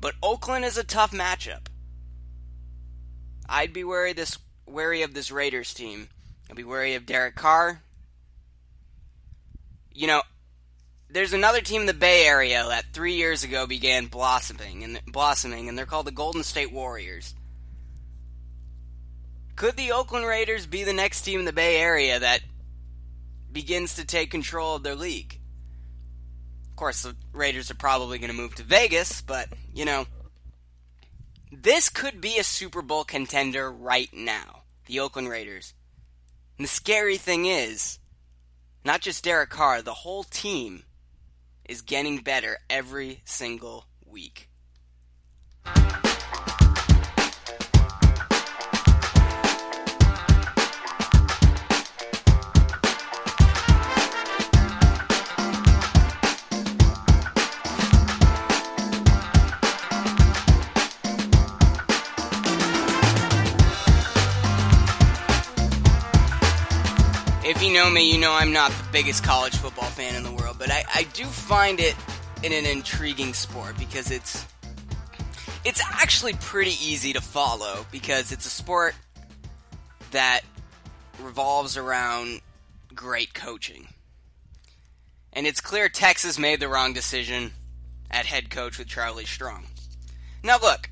But 0.01 0.15
Oakland 0.23 0.65
is 0.65 0.77
a 0.77 0.83
tough 0.83 1.11
matchup. 1.11 1.67
I'd 3.49 3.73
be 3.73 3.83
wary 3.83 4.13
this 4.13 4.37
wary 4.67 5.01
of 5.01 5.13
this 5.13 5.31
Raiders 5.31 5.73
team. 5.73 6.09
I'd 6.49 6.55
be 6.55 6.63
wary 6.63 6.93
of 6.95 7.05
Derek 7.05 7.35
Carr. 7.35 7.81
You 9.91 10.07
know, 10.07 10.21
there's 11.09 11.33
another 11.33 11.61
team 11.61 11.81
in 11.81 11.87
the 11.87 11.93
Bay 11.93 12.25
Area 12.25 12.63
that 12.67 12.93
three 12.93 13.15
years 13.15 13.43
ago 13.43 13.65
began 13.65 14.05
blossoming 14.05 14.83
and 14.83 15.01
blossoming, 15.07 15.67
and 15.67 15.77
they're 15.77 15.87
called 15.87 16.05
the 16.05 16.11
Golden 16.11 16.43
State 16.43 16.71
Warriors. 16.71 17.33
Could 19.55 19.75
the 19.75 19.91
Oakland 19.91 20.25
Raiders 20.25 20.65
be 20.65 20.83
the 20.83 20.93
next 20.93 21.23
team 21.23 21.39
in 21.39 21.45
the 21.45 21.51
Bay 21.51 21.77
Area 21.77 22.19
that 22.19 22.41
begins 23.51 23.95
to 23.95 24.05
take 24.05 24.31
control 24.31 24.75
of 24.75 24.83
their 24.83 24.95
league? 24.95 25.39
Of 26.69 26.75
course, 26.75 27.03
the 27.03 27.15
Raiders 27.33 27.69
are 27.71 27.75
probably 27.75 28.19
going 28.19 28.31
to 28.31 28.37
move 28.37 28.55
to 28.55 28.63
Vegas, 28.63 29.21
but 29.21 29.49
you 29.73 29.83
know 29.83 30.05
this 31.51 31.89
could 31.89 32.21
be 32.21 32.37
a 32.37 32.43
Super 32.43 32.81
Bowl 32.81 33.03
contender 33.03 33.71
right 33.71 34.09
now, 34.13 34.63
the 34.85 34.99
Oakland 34.99 35.29
Raiders. 35.29 35.73
And 36.57 36.65
the 36.65 36.69
scary 36.69 37.17
thing 37.17 37.45
is, 37.45 37.99
not 38.85 39.01
just 39.01 39.23
Derek 39.23 39.49
Carr, 39.49 39.81
the 39.81 39.93
whole 39.93 40.23
team 40.23 40.83
is 41.65 41.81
getting 41.81 42.19
better 42.19 42.57
every 42.69 43.21
single 43.25 43.85
week. 44.05 44.49
If 67.49 67.63
you 67.63 67.73
know 67.73 67.89
me, 67.89 68.11
you 68.11 68.19
know 68.19 68.31
I'm 68.31 68.53
not 68.53 68.69
the 68.69 68.83
biggest 68.91 69.23
college 69.23 69.55
football 69.55 69.89
fan 69.89 70.13
in 70.13 70.21
the 70.21 70.31
world, 70.31 70.57
but 70.59 70.69
I, 70.69 70.85
I 70.93 71.07
do 71.13 71.25
find 71.25 71.79
it 71.79 71.95
in 72.43 72.53
an 72.53 72.67
intriguing 72.67 73.33
sport 73.33 73.75
because 73.79 74.11
it's 74.11 74.45
it's 75.65 75.81
actually 75.83 76.33
pretty 76.33 76.73
easy 76.79 77.11
to 77.13 77.21
follow 77.21 77.87
because 77.91 78.31
it's 78.31 78.45
a 78.45 78.51
sport 78.51 78.93
that 80.11 80.41
revolves 81.19 81.75
around 81.75 82.41
great 82.93 83.33
coaching. 83.33 83.87
And 85.33 85.47
it's 85.47 85.59
clear 85.59 85.89
Texas 85.89 86.37
made 86.37 86.59
the 86.59 86.69
wrong 86.69 86.93
decision 86.93 87.51
at 88.11 88.27
head 88.27 88.51
coach 88.51 88.77
with 88.77 88.87
Charlie 88.87 89.25
Strong. 89.25 89.65
Now 90.43 90.59
look, 90.61 90.91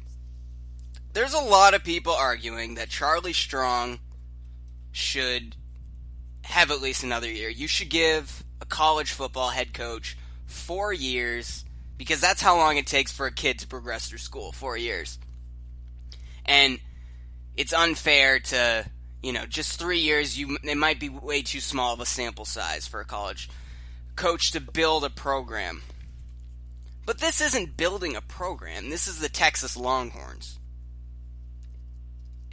there's 1.13 1.35
a 1.35 1.39
lot 1.39 1.75
of 1.75 1.83
people 1.83 2.13
arguing 2.13 2.75
that 2.75 2.89
Charlie 2.89 3.33
Strong 3.33 3.99
should 4.91 5.55
have 6.47 6.71
at 6.71 6.81
least 6.81 7.03
another 7.03 7.29
year. 7.29 7.49
You 7.49 7.67
should 7.67 7.89
give 7.89 8.43
a 8.61 8.65
college 8.65 9.11
football 9.11 9.49
head 9.49 9.73
coach 9.73 10.17
four 10.45 10.93
years 10.93 11.65
because 11.97 12.21
that's 12.21 12.41
how 12.41 12.55
long 12.55 12.77
it 12.77 12.87
takes 12.87 13.11
for 13.11 13.25
a 13.25 13.31
kid 13.31 13.59
to 13.59 13.67
progress 13.67 14.07
through 14.07 14.19
school 14.19 14.51
four 14.51 14.77
years. 14.77 15.19
And 16.45 16.79
it's 17.55 17.73
unfair 17.73 18.39
to, 18.39 18.85
you 19.21 19.33
know, 19.33 19.45
just 19.45 19.77
three 19.77 19.99
years, 19.99 20.39
you 20.39 20.57
it 20.63 20.77
might 20.77 20.99
be 20.99 21.09
way 21.09 21.41
too 21.41 21.59
small 21.59 21.93
of 21.93 21.99
a 21.99 22.05
sample 22.05 22.45
size 22.45 22.87
for 22.87 23.01
a 23.01 23.05
college 23.05 23.49
coach 24.15 24.51
to 24.51 24.61
build 24.61 25.03
a 25.03 25.09
program. 25.09 25.81
But 27.05 27.19
this 27.19 27.41
isn't 27.41 27.77
building 27.77 28.15
a 28.15 28.21
program. 28.21 28.89
This 28.89 29.07
is 29.07 29.19
the 29.19 29.29
Texas 29.29 29.75
Longhorns. 29.75 30.59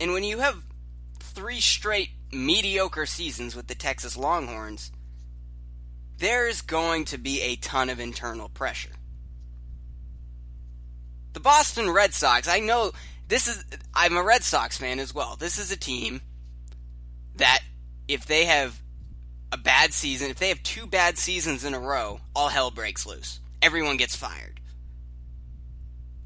And 0.00 0.12
when 0.12 0.24
you 0.24 0.38
have 0.38 0.62
three 1.20 1.60
straight 1.60 2.10
mediocre 2.34 3.06
seasons 3.06 3.56
with 3.56 3.66
the 3.66 3.74
Texas 3.74 4.16
Longhorns, 4.16 4.90
there's 6.18 6.60
going 6.60 7.04
to 7.06 7.18
be 7.18 7.40
a 7.42 7.56
ton 7.56 7.90
of 7.90 8.00
internal 8.00 8.48
pressure. 8.48 8.90
The 11.32 11.40
Boston 11.40 11.90
Red 11.90 12.14
Sox, 12.14 12.46
I 12.46 12.60
know 12.60 12.92
this 13.28 13.48
is, 13.48 13.64
I'm 13.94 14.16
a 14.16 14.22
Red 14.22 14.44
Sox 14.44 14.78
fan 14.78 14.98
as 15.00 15.14
well. 15.14 15.36
This 15.36 15.58
is 15.58 15.72
a 15.72 15.76
team 15.76 16.20
that 17.36 17.60
if 18.06 18.26
they 18.26 18.44
have 18.44 18.80
a 19.50 19.56
bad 19.56 19.92
season, 19.92 20.30
if 20.30 20.38
they 20.38 20.48
have 20.48 20.62
two 20.62 20.86
bad 20.86 21.18
seasons 21.18 21.64
in 21.64 21.74
a 21.74 21.80
row, 21.80 22.20
all 22.34 22.48
hell 22.48 22.70
breaks 22.70 23.06
loose. 23.06 23.40
Everyone 23.62 23.96
gets 23.96 24.14
fired. 24.14 24.60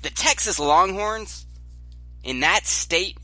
The 0.02 0.10
Texas 0.10 0.58
Longhorns, 0.58 1.46
in 2.22 2.40
that 2.40 2.66
state, 2.66 3.16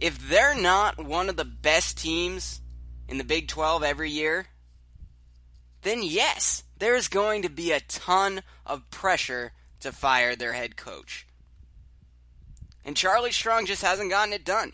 if 0.00 0.28
they're 0.28 0.58
not 0.58 1.04
one 1.04 1.28
of 1.28 1.36
the 1.36 1.44
best 1.44 1.98
teams 1.98 2.60
in 3.08 3.18
the 3.18 3.24
Big 3.24 3.48
12 3.48 3.82
every 3.82 4.10
year, 4.10 4.46
then 5.82 6.02
yes, 6.02 6.64
there's 6.78 7.08
going 7.08 7.42
to 7.42 7.50
be 7.50 7.72
a 7.72 7.80
ton 7.80 8.42
of 8.66 8.90
pressure 8.90 9.52
to 9.80 9.92
fire 9.92 10.34
their 10.34 10.54
head 10.54 10.76
coach. 10.76 11.26
And 12.84 12.96
Charlie 12.96 13.32
Strong 13.32 13.66
just 13.66 13.82
hasn't 13.82 14.10
gotten 14.10 14.32
it 14.32 14.44
done. 14.44 14.72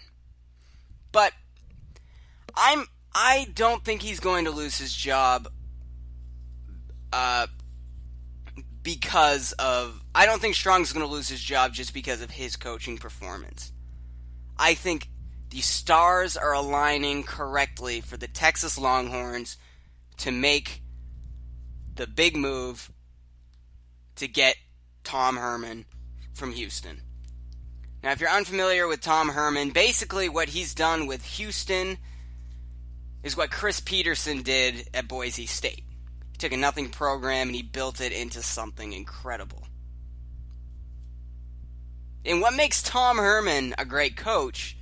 But 1.11 1.33
I'm 2.55 2.87
I 3.15 3.49
don't 3.55 3.85
think 3.85 4.03
he's 4.03 4.21
going 4.21 4.45
to 4.45 4.51
lose 4.51 4.79
his 4.79 4.93
job 4.93 5.49
uh, 7.13 7.47
because 8.83 9.53
of 9.53 10.03
I 10.15 10.27
don't 10.27 10.41
think 10.41 10.55
Strong's 10.55 10.93
going 10.93 11.05
to 11.05 11.11
lose 11.11 11.29
his 11.29 11.41
job 11.41 11.73
just 11.73 11.95
because 11.95 12.21
of 12.21 12.31
his 12.31 12.57
coaching 12.57 12.99
performance. 12.99 13.73
I 14.59 14.75
think 14.75 15.09
the 15.51 15.61
stars 15.61 16.37
are 16.37 16.53
aligning 16.53 17.23
correctly 17.23 18.01
for 18.01 18.17
the 18.17 18.29
Texas 18.29 18.79
Longhorns 18.79 19.57
to 20.19 20.31
make 20.31 20.83
the 21.95 22.07
big 22.07 22.37
move 22.37 22.91
to 24.17 24.29
get 24.29 24.57
Tom 25.05 25.37
Herman 25.37 25.87
from 26.35 26.53
Houston. 26.53 27.01
Now, 28.03 28.13
if 28.13 28.21
you're 28.21 28.31
unfamiliar 28.31 28.87
with 28.87 29.01
Tom 29.01 29.31
Herman, 29.31 29.71
basically 29.71 30.29
what 30.29 30.51
he's 30.51 30.75
done 30.75 31.07
with 31.07 31.25
Houston 31.25 31.99
is 33.23 33.37
what 33.37 33.51
Chris 33.51 33.81
Petersen 33.81 34.43
did 34.43 34.89
at 34.95 35.09
Boise 35.09 35.47
State. 35.47 35.85
He 36.33 36.39
took 36.39 36.53
a 36.53 36.57
nothing 36.57 36.91
program 36.91 37.49
and 37.49 37.57
he 37.57 37.63
built 37.63 38.01
it 38.01 38.13
into 38.13 38.43
something 38.43 38.93
incredible. 38.93 39.63
And 42.25 42.41
what 42.41 42.55
makes 42.55 42.83
Tom 42.83 43.19
Herman 43.19 43.75
a 43.79 43.85
great 43.85 44.17
coach 44.17 44.77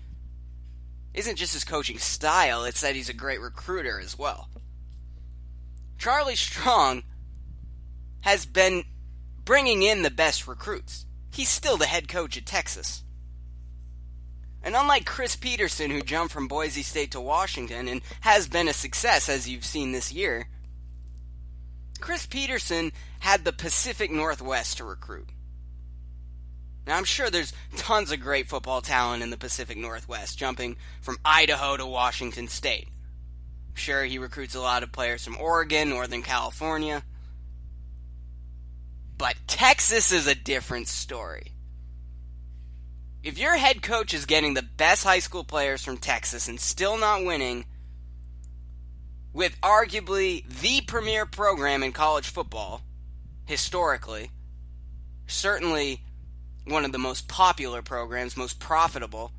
isn't 1.14 1.36
just 1.36 1.54
his 1.54 1.64
coaching 1.64 1.98
style, 1.98 2.64
it's 2.64 2.80
that 2.80 2.96
he's 2.96 3.08
a 3.08 3.14
great 3.14 3.40
recruiter 3.40 4.00
as 4.00 4.18
well. 4.18 4.48
Charlie 5.96 6.36
Strong 6.36 7.04
has 8.22 8.44
been 8.44 8.84
bringing 9.44 9.82
in 9.82 10.02
the 10.02 10.10
best 10.10 10.48
recruits. 10.48 11.06
He's 11.32 11.48
still 11.48 11.76
the 11.76 11.86
head 11.86 12.08
coach 12.08 12.36
at 12.36 12.46
Texas. 12.46 13.04
And 14.62 14.74
unlike 14.74 15.04
Chris 15.04 15.36
Petersen, 15.36 15.90
who 15.90 16.00
jumped 16.00 16.32
from 16.32 16.48
Boise 16.48 16.82
State 16.82 17.10
to 17.12 17.20
Washington 17.20 17.86
and 17.86 18.00
has 18.22 18.48
been 18.48 18.66
a 18.66 18.72
success 18.72 19.28
as 19.28 19.48
you've 19.48 19.64
seen 19.64 19.92
this 19.92 20.12
year, 20.12 20.48
Chris 22.00 22.26
Petersen 22.26 22.92
had 23.20 23.44
the 23.44 23.52
Pacific 23.52 24.10
Northwest 24.10 24.78
to 24.78 24.84
recruit. 24.84 25.28
Now, 26.86 26.96
I'm 26.96 27.04
sure 27.04 27.30
there's 27.30 27.54
tons 27.76 28.12
of 28.12 28.20
great 28.20 28.46
football 28.46 28.82
talent 28.82 29.22
in 29.22 29.30
the 29.30 29.38
Pacific 29.38 29.76
Northwest, 29.76 30.38
jumping 30.38 30.76
from 31.00 31.18
Idaho 31.24 31.76
to 31.76 31.86
Washington 31.86 32.48
State. 32.48 32.88
I'm 33.68 33.76
sure 33.76 34.04
he 34.04 34.18
recruits 34.18 34.54
a 34.54 34.60
lot 34.60 34.82
of 34.82 34.92
players 34.92 35.24
from 35.24 35.38
Oregon, 35.38 35.88
Northern 35.88 36.22
California. 36.22 37.02
But 39.16 39.36
Texas 39.46 40.12
is 40.12 40.26
a 40.26 40.34
different 40.34 40.88
story. 40.88 41.52
If 43.22 43.38
your 43.38 43.56
head 43.56 43.80
coach 43.80 44.12
is 44.12 44.26
getting 44.26 44.52
the 44.52 44.62
best 44.62 45.04
high 45.04 45.20
school 45.20 45.44
players 45.44 45.82
from 45.82 45.96
Texas 45.96 46.46
and 46.46 46.60
still 46.60 46.98
not 46.98 47.24
winning, 47.24 47.64
with 49.32 49.58
arguably 49.62 50.44
the 50.60 50.82
premier 50.82 51.24
program 51.24 51.82
in 51.82 51.92
college 51.92 52.28
football, 52.28 52.82
historically, 53.46 54.30
certainly 55.26 56.02
one 56.64 56.84
of 56.84 56.92
the 56.92 56.98
most 56.98 57.28
popular 57.28 57.82
programs, 57.82 58.36
most 58.36 58.58
profitable, 58.58 59.32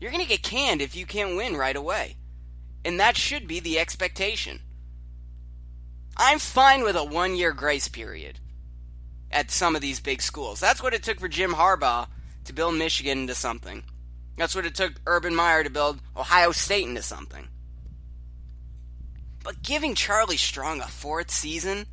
you're 0.00 0.10
going 0.10 0.22
to 0.22 0.28
get 0.28 0.42
canned 0.42 0.82
if 0.82 0.96
you 0.96 1.06
can't 1.06 1.36
win 1.36 1.56
right 1.56 1.76
away. 1.76 2.16
And 2.84 3.00
that 3.00 3.16
should 3.16 3.48
be 3.48 3.60
the 3.60 3.78
expectation. 3.78 4.60
I'm 6.16 6.38
fine 6.38 6.82
with 6.82 6.96
a 6.96 7.04
one 7.04 7.34
year 7.36 7.52
grace 7.52 7.88
period 7.88 8.38
at 9.30 9.50
some 9.50 9.76
of 9.76 9.82
these 9.82 10.00
big 10.00 10.22
schools. 10.22 10.60
That's 10.60 10.82
what 10.82 10.94
it 10.94 11.02
took 11.02 11.20
for 11.20 11.28
Jim 11.28 11.52
Harbaugh 11.52 12.08
to 12.44 12.52
build 12.52 12.74
Michigan 12.74 13.18
into 13.18 13.34
something. 13.34 13.84
That's 14.36 14.54
what 14.54 14.66
it 14.66 14.74
took 14.74 14.94
Urban 15.06 15.34
Meyer 15.34 15.64
to 15.64 15.70
build 15.70 16.00
Ohio 16.16 16.52
State 16.52 16.86
into 16.86 17.02
something. 17.02 17.48
But 19.44 19.62
giving 19.62 19.94
Charlie 19.94 20.36
Strong 20.36 20.80
a 20.80 20.86
fourth 20.86 21.30
season, 21.30 21.86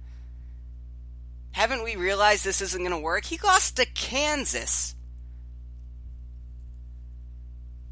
haven't 1.55 1.85
we 1.85 1.95
realized 1.95 2.43
this 2.43 2.59
isn't 2.59 2.81
going 2.81 2.91
to 2.91 2.97
work? 2.97 3.23
He 3.23 3.39
lost 3.41 3.77
to 3.77 3.85
Kansas. 3.85 4.93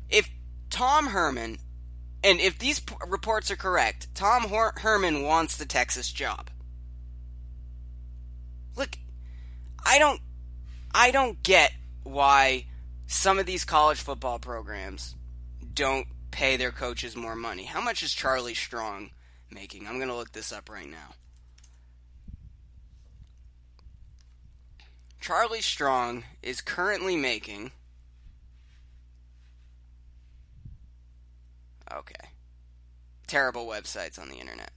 If 0.10 0.30
Tom 0.70 1.08
Herman, 1.08 1.60
and 2.26 2.42
if 2.42 2.60
these 2.60 2.82
p- 2.82 2.94
reports 3.08 3.50
are 3.52 3.56
correct, 3.56 4.14
Tom 4.14 4.50
Her- 4.50 4.74
Herman 4.76 5.24
wants 5.24 5.56
the 5.56 5.66
Texas 5.66 6.12
job. 6.12 6.50
Look, 8.76 8.98
I 9.86 9.98
don't 9.98 10.20
I 10.94 11.12
don't 11.12 11.42
get 11.42 11.72
why 12.04 12.66
some 13.08 13.40
of 13.40 13.46
these 13.46 13.64
college 13.64 14.02
football 14.02 14.40
programs 14.40 15.16
don't 15.74 16.08
pay 16.32 16.58
their 16.58 16.72
coaches 16.72 17.16
more 17.16 17.36
money. 17.36 17.64
How 17.64 17.80
much 17.80 18.04
is 18.04 18.14
Charlie 18.14 18.56
Strong 18.56 19.12
making? 19.50 19.88
I'm 19.88 20.00
going 20.00 20.10
to 20.10 20.16
look 20.18 20.34
this 20.34 20.52
up 20.52 20.70
right 20.70 20.90
now. 20.90 21.16
Charlie 25.24 25.62
Strong 25.62 26.26
is 26.42 26.60
currently 26.60 27.16
making 27.16 27.72
Okay. 31.90 32.14
Terrible 33.26 33.66
websites 33.66 34.20
on 34.20 34.28
the 34.28 34.36
internet. 34.36 34.72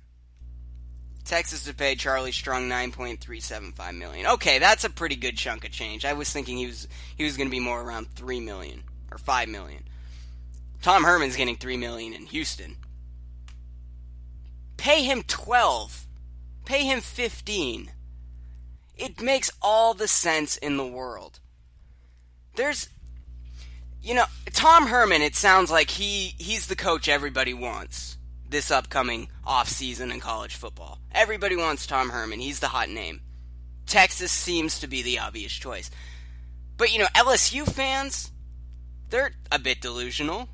Texas 1.25 1.67
has 1.67 1.75
paid 1.75 1.99
Charlie 1.99 2.31
Strong 2.31 2.69
9.375 2.69 3.97
million. 3.97 4.27
Okay, 4.29 4.61
that's 4.61 4.85
a 4.85 4.91
pretty 4.91 5.17
good 5.17 5.37
chunk 5.37 5.65
of 5.65 5.73
change. 5.73 6.05
I 6.05 6.13
was 6.13 6.33
thinking 6.33 6.59
he 6.59 6.67
was 6.67 6.87
he 7.17 7.25
was 7.25 7.37
going 7.37 7.49
to 7.49 7.51
be 7.51 7.59
more 7.59 7.83
around 7.83 8.15
3 8.15 8.39
million 8.39 8.85
or 9.11 9.19
5 9.19 9.49
million. 9.49 9.83
Tom 10.81 11.03
Herman's 11.03 11.35
getting 11.35 11.57
3 11.57 11.77
million 11.77 12.13
in 12.13 12.27
Houston. 12.27 12.77
Pay 14.77 15.03
him 15.03 15.25
12. 15.27 16.07
Pay 16.65 16.85
him 16.85 17.01
15. 17.01 17.91
It 18.97 19.21
makes 19.21 19.51
all 19.61 19.95
the 19.95 20.09
sense 20.09 20.57
in 20.57 20.77
the 20.77 20.87
world. 20.87 21.41
There's 22.55 22.89
you 24.03 24.15
know, 24.15 24.27
Tom 24.53 24.87
Herman, 24.87 25.21
it 25.23 25.35
sounds 25.35 25.71
like 25.71 25.91
he 25.91 26.35
he's 26.39 26.67
the 26.69 26.77
coach 26.77 27.09
everybody 27.09 27.53
wants 27.53 28.17
this 28.49 28.71
upcoming 28.71 29.29
offseason 29.47 30.13
in 30.13 30.21
college 30.21 30.55
football. 30.55 30.99
Everybody 31.13 31.57
wants 31.57 31.87
Tom 31.87 32.11
Herman. 32.11 32.41
He's 32.41 32.61
the 32.61 32.69
hot 32.69 32.89
name. 32.89 33.21
Texas 33.87 34.33
seems 34.33 34.81
to 34.81 34.87
be 34.87 35.03
the 35.03 35.19
obvious 35.19 35.53
choice. 35.53 35.91
But, 36.77 36.93
you 36.93 36.99
know, 36.99 37.07
LSU 37.15 37.67
fans, 37.71 38.31
they're 39.09 39.33
a 39.51 39.59
bit 39.59 39.81
delusional 39.81 40.49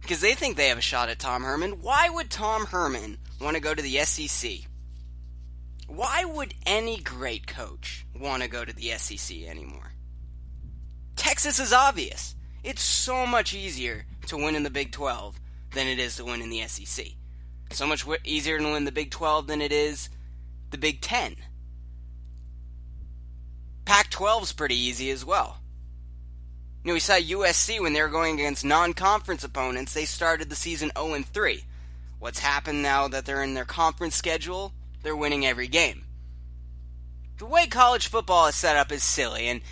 because 0.00 0.20
they 0.20 0.34
think 0.34 0.56
they 0.56 0.68
have 0.68 0.78
a 0.78 0.82
shot 0.82 1.08
at 1.08 1.18
Tom 1.18 1.42
Herman. 1.42 1.82
Why 1.82 2.08
would 2.08 2.30
Tom 2.30 2.66
Herman 2.66 3.18
want 3.40 3.56
to 3.56 3.62
go 3.62 3.74
to 3.74 3.82
the 3.82 3.98
SEC? 4.04 4.50
Why 5.90 6.24
would 6.24 6.54
any 6.64 6.98
great 6.98 7.46
coach 7.46 8.06
want 8.18 8.42
to 8.42 8.48
go 8.48 8.64
to 8.64 8.72
the 8.72 8.90
SEC 8.96 9.36
anymore? 9.42 9.92
Texas 11.16 11.58
is 11.58 11.72
obvious. 11.72 12.34
It's 12.62 12.82
so 12.82 13.26
much 13.26 13.54
easier 13.54 14.06
to 14.28 14.36
win 14.36 14.54
in 14.54 14.62
the 14.62 14.70
Big 14.70 14.92
12 14.92 15.38
than 15.72 15.86
it 15.86 15.98
is 15.98 16.16
to 16.16 16.24
win 16.24 16.42
in 16.42 16.50
the 16.50 16.66
SEC 16.66 17.06
so 17.72 17.86
much 17.86 18.06
easier 18.24 18.58
to 18.58 18.64
win 18.64 18.84
the 18.84 18.92
Big 18.92 19.10
12 19.10 19.46
than 19.46 19.62
it 19.62 19.72
is 19.72 20.08
the 20.70 20.78
Big 20.78 21.00
10. 21.00 21.36
Pac 23.84 24.10
12 24.10 24.42
is 24.44 24.52
pretty 24.52 24.76
easy 24.76 25.10
as 25.10 25.24
well. 25.24 25.58
You 26.84 26.88
know, 26.88 26.94
we 26.94 27.00
saw 27.00 27.14
USC 27.14 27.80
when 27.80 27.92
they 27.92 28.02
were 28.02 28.08
going 28.08 28.34
against 28.34 28.64
non 28.64 28.94
conference 28.94 29.44
opponents, 29.44 29.92
they 29.92 30.04
started 30.04 30.48
the 30.48 30.56
season 30.56 30.90
0 30.96 31.22
3. 31.22 31.64
What's 32.18 32.38
happened 32.38 32.82
now 32.82 33.08
that 33.08 33.24
they're 33.24 33.42
in 33.42 33.54
their 33.54 33.64
conference 33.64 34.14
schedule? 34.14 34.72
They're 35.02 35.16
winning 35.16 35.46
every 35.46 35.68
game. 35.68 36.04
The 37.38 37.46
way 37.46 37.66
college 37.66 38.08
football 38.08 38.46
is 38.48 38.54
set 38.54 38.76
up 38.76 38.92
is 38.92 39.02
silly, 39.02 39.48
and 39.48 39.62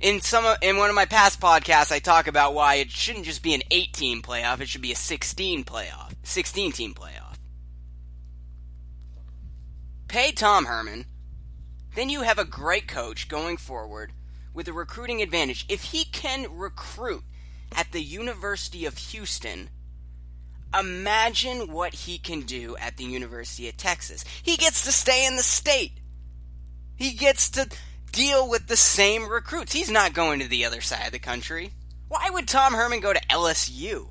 in 0.00 0.20
some 0.20 0.46
of, 0.46 0.56
in 0.62 0.78
one 0.78 0.88
of 0.88 0.94
my 0.94 1.04
past 1.04 1.40
podcasts, 1.40 1.92
I 1.92 1.98
talk 1.98 2.26
about 2.26 2.54
why 2.54 2.76
it 2.76 2.90
shouldn't 2.90 3.26
just 3.26 3.42
be 3.42 3.54
an 3.54 3.62
eight 3.70 3.92
team 3.92 4.22
playoff; 4.22 4.60
it 4.60 4.68
should 4.68 4.80
be 4.80 4.92
a 4.92 4.96
sixteen 4.96 5.62
playoff, 5.62 6.14
sixteen 6.22 6.72
team 6.72 6.94
playoff. 6.94 7.36
Pay 10.08 10.32
Tom 10.32 10.64
Herman, 10.64 11.06
then 11.94 12.08
you 12.08 12.22
have 12.22 12.38
a 12.38 12.44
great 12.44 12.88
coach 12.88 13.28
going 13.28 13.58
forward 13.58 14.12
with 14.54 14.68
a 14.68 14.72
recruiting 14.72 15.20
advantage. 15.22 15.66
If 15.68 15.84
he 15.84 16.04
can 16.04 16.46
recruit 16.50 17.24
at 17.74 17.92
the 17.92 18.02
University 18.02 18.84
of 18.84 18.98
Houston, 18.98 19.70
imagine 20.78 21.72
what 21.72 21.94
he 21.94 22.18
can 22.18 22.42
do 22.42 22.76
at 22.76 22.96
the 22.96 23.04
University 23.04 23.68
of 23.68 23.76
Texas. 23.76 24.24
He 24.42 24.56
gets 24.56 24.84
to 24.84 24.92
stay 24.92 25.26
in 25.26 25.36
the 25.36 25.42
state. 25.42 25.92
He 26.96 27.12
gets 27.12 27.50
to 27.50 27.68
deal 28.12 28.48
with 28.48 28.68
the 28.68 28.76
same 28.76 29.28
recruits. 29.28 29.72
He's 29.72 29.90
not 29.90 30.12
going 30.12 30.40
to 30.40 30.48
the 30.48 30.64
other 30.64 30.80
side 30.80 31.06
of 31.06 31.12
the 31.12 31.18
country. 31.18 31.72
Why 32.08 32.28
would 32.30 32.46
Tom 32.46 32.74
Herman 32.74 33.00
go 33.00 33.12
to 33.12 33.26
LSU? 33.28 34.08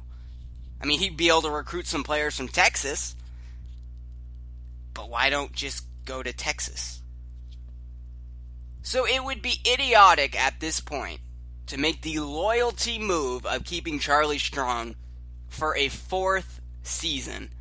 I 0.82 0.86
mean, 0.86 1.00
he'd 1.00 1.18
be 1.18 1.30
able 1.30 1.44
to 1.44 1.52
recruit 1.52 1.86
some 1.86 2.04
players 2.04 2.36
from 2.36 2.48
Texas. 2.48 3.16
But 4.94 5.10
why 5.10 5.30
don't 5.30 5.54
just 5.54 5.86
go 6.06 6.24
to 6.24 6.34
Texas? 6.34 7.02
So 8.82 9.06
it 9.06 9.24
would 9.24 9.42
be 9.42 9.62
idiotic 9.66 10.40
at 10.40 10.60
this 10.60 10.80
point 10.80 11.20
to 11.68 11.78
make 11.78 12.02
the 12.02 12.20
loyalty 12.20 12.98
move 12.98 13.46
of 13.46 13.64
keeping 13.64 14.00
Charlie 14.00 14.40
Strong 14.40 14.96
for 15.52 15.76
a 15.76 15.90
fourth 15.90 16.62
season. 16.82 17.52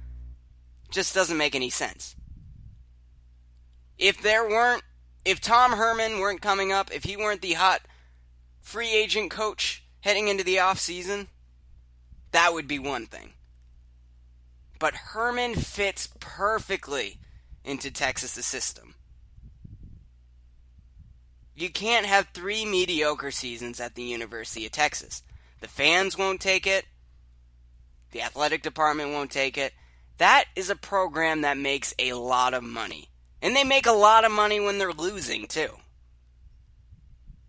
Just 0.90 1.14
doesn't 1.14 1.36
make 1.36 1.54
any 1.54 1.68
sense. 1.68 2.16
If 3.98 4.22
there 4.22 4.48
weren't 4.48 4.82
if 5.24 5.40
Tom 5.40 5.72
Herman 5.72 6.18
weren't 6.18 6.40
coming 6.40 6.72
up, 6.72 6.90
if 6.90 7.04
he 7.04 7.16
weren't 7.16 7.42
the 7.42 7.52
hot 7.52 7.82
free 8.62 8.90
agent 8.90 9.30
coach 9.30 9.84
heading 10.00 10.28
into 10.28 10.42
the 10.42 10.56
offseason, 10.56 11.26
that 12.32 12.54
would 12.54 12.66
be 12.66 12.78
one 12.78 13.06
thing. 13.06 13.34
But 14.78 14.94
Herman 14.94 15.56
fits 15.56 16.08
perfectly 16.20 17.18
into 17.64 17.90
Texas' 17.90 18.46
system. 18.46 18.94
You 21.54 21.68
can't 21.68 22.06
have 22.06 22.28
three 22.32 22.64
mediocre 22.64 23.30
seasons 23.30 23.78
at 23.78 23.94
the 23.94 24.02
University 24.02 24.64
of 24.64 24.72
Texas. 24.72 25.22
The 25.60 25.68
fans 25.68 26.16
won't 26.16 26.40
take 26.40 26.66
it. 26.66 26.86
The 28.12 28.22
athletic 28.22 28.62
department 28.62 29.10
won't 29.10 29.30
take 29.30 29.56
it. 29.56 29.72
That 30.18 30.44
is 30.54 30.70
a 30.70 30.76
program 30.76 31.42
that 31.42 31.56
makes 31.56 31.94
a 31.98 32.12
lot 32.12 32.54
of 32.54 32.62
money. 32.62 33.08
And 33.40 33.56
they 33.56 33.64
make 33.64 33.86
a 33.86 33.92
lot 33.92 34.24
of 34.24 34.32
money 34.32 34.60
when 34.60 34.78
they're 34.78 34.92
losing, 34.92 35.46
too. 35.46 35.70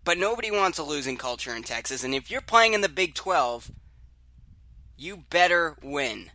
But 0.04 0.18
nobody 0.18 0.50
wants 0.50 0.78
a 0.78 0.82
losing 0.82 1.16
culture 1.16 1.54
in 1.54 1.62
Texas, 1.62 2.02
and 2.02 2.14
if 2.14 2.30
you're 2.30 2.40
playing 2.40 2.74
in 2.74 2.80
the 2.80 2.88
Big 2.88 3.14
12, 3.14 3.70
you 4.96 5.24
better 5.30 5.76
win. 5.82 6.30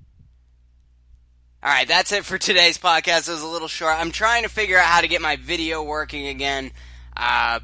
All 1.61 1.71
right, 1.71 1.87
that's 1.87 2.11
it 2.11 2.23
for 2.23 2.37
today's 2.37 2.77
podcast. 2.77 3.27
It 3.27 3.31
was 3.31 3.41
a 3.41 3.47
little 3.47 3.67
short. 3.67 3.99
I'm 3.99 4.11
trying 4.11 4.43
to 4.43 4.49
figure 4.49 4.77
out 4.77 4.85
how 4.85 5.01
to 5.01 5.07
get 5.07 5.21
my 5.21 5.35
video 5.35 5.83
working 5.83 6.27
again. 6.27 6.71
Uh, 7.15 7.59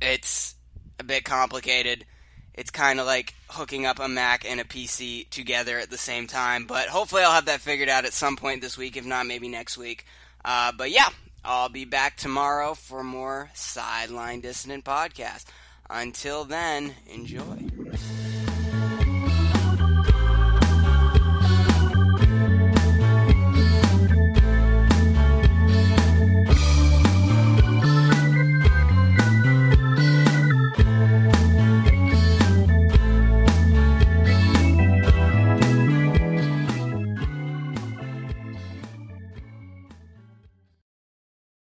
it's 0.00 0.54
a 0.98 1.04
bit 1.04 1.24
complicated. 1.24 2.06
It's 2.54 2.70
kind 2.70 3.00
of 3.00 3.06
like 3.06 3.34
hooking 3.48 3.86
up 3.86 3.98
a 4.00 4.08
Mac 4.08 4.44
and 4.48 4.60
a 4.60 4.64
PC 4.64 5.28
together 5.30 5.78
at 5.78 5.90
the 5.90 5.98
same 5.98 6.26
time, 6.26 6.66
but 6.66 6.88
hopefully 6.88 7.22
I'll 7.22 7.32
have 7.32 7.46
that 7.46 7.60
figured 7.60 7.88
out 7.88 8.04
at 8.04 8.12
some 8.12 8.36
point 8.36 8.60
this 8.60 8.76
week, 8.76 8.96
if 8.96 9.04
not, 9.04 9.26
maybe 9.26 9.48
next 9.48 9.78
week. 9.78 10.04
Uh, 10.44 10.72
but 10.76 10.90
yeah, 10.90 11.08
I'll 11.44 11.68
be 11.68 11.84
back 11.84 12.16
tomorrow 12.16 12.74
for 12.74 13.04
more 13.04 13.50
Sideline 13.54 14.40
Dissident 14.40 14.84
podcast. 14.84 15.44
Until 15.88 16.44
then, 16.44 16.94
enjoy. 17.06 17.75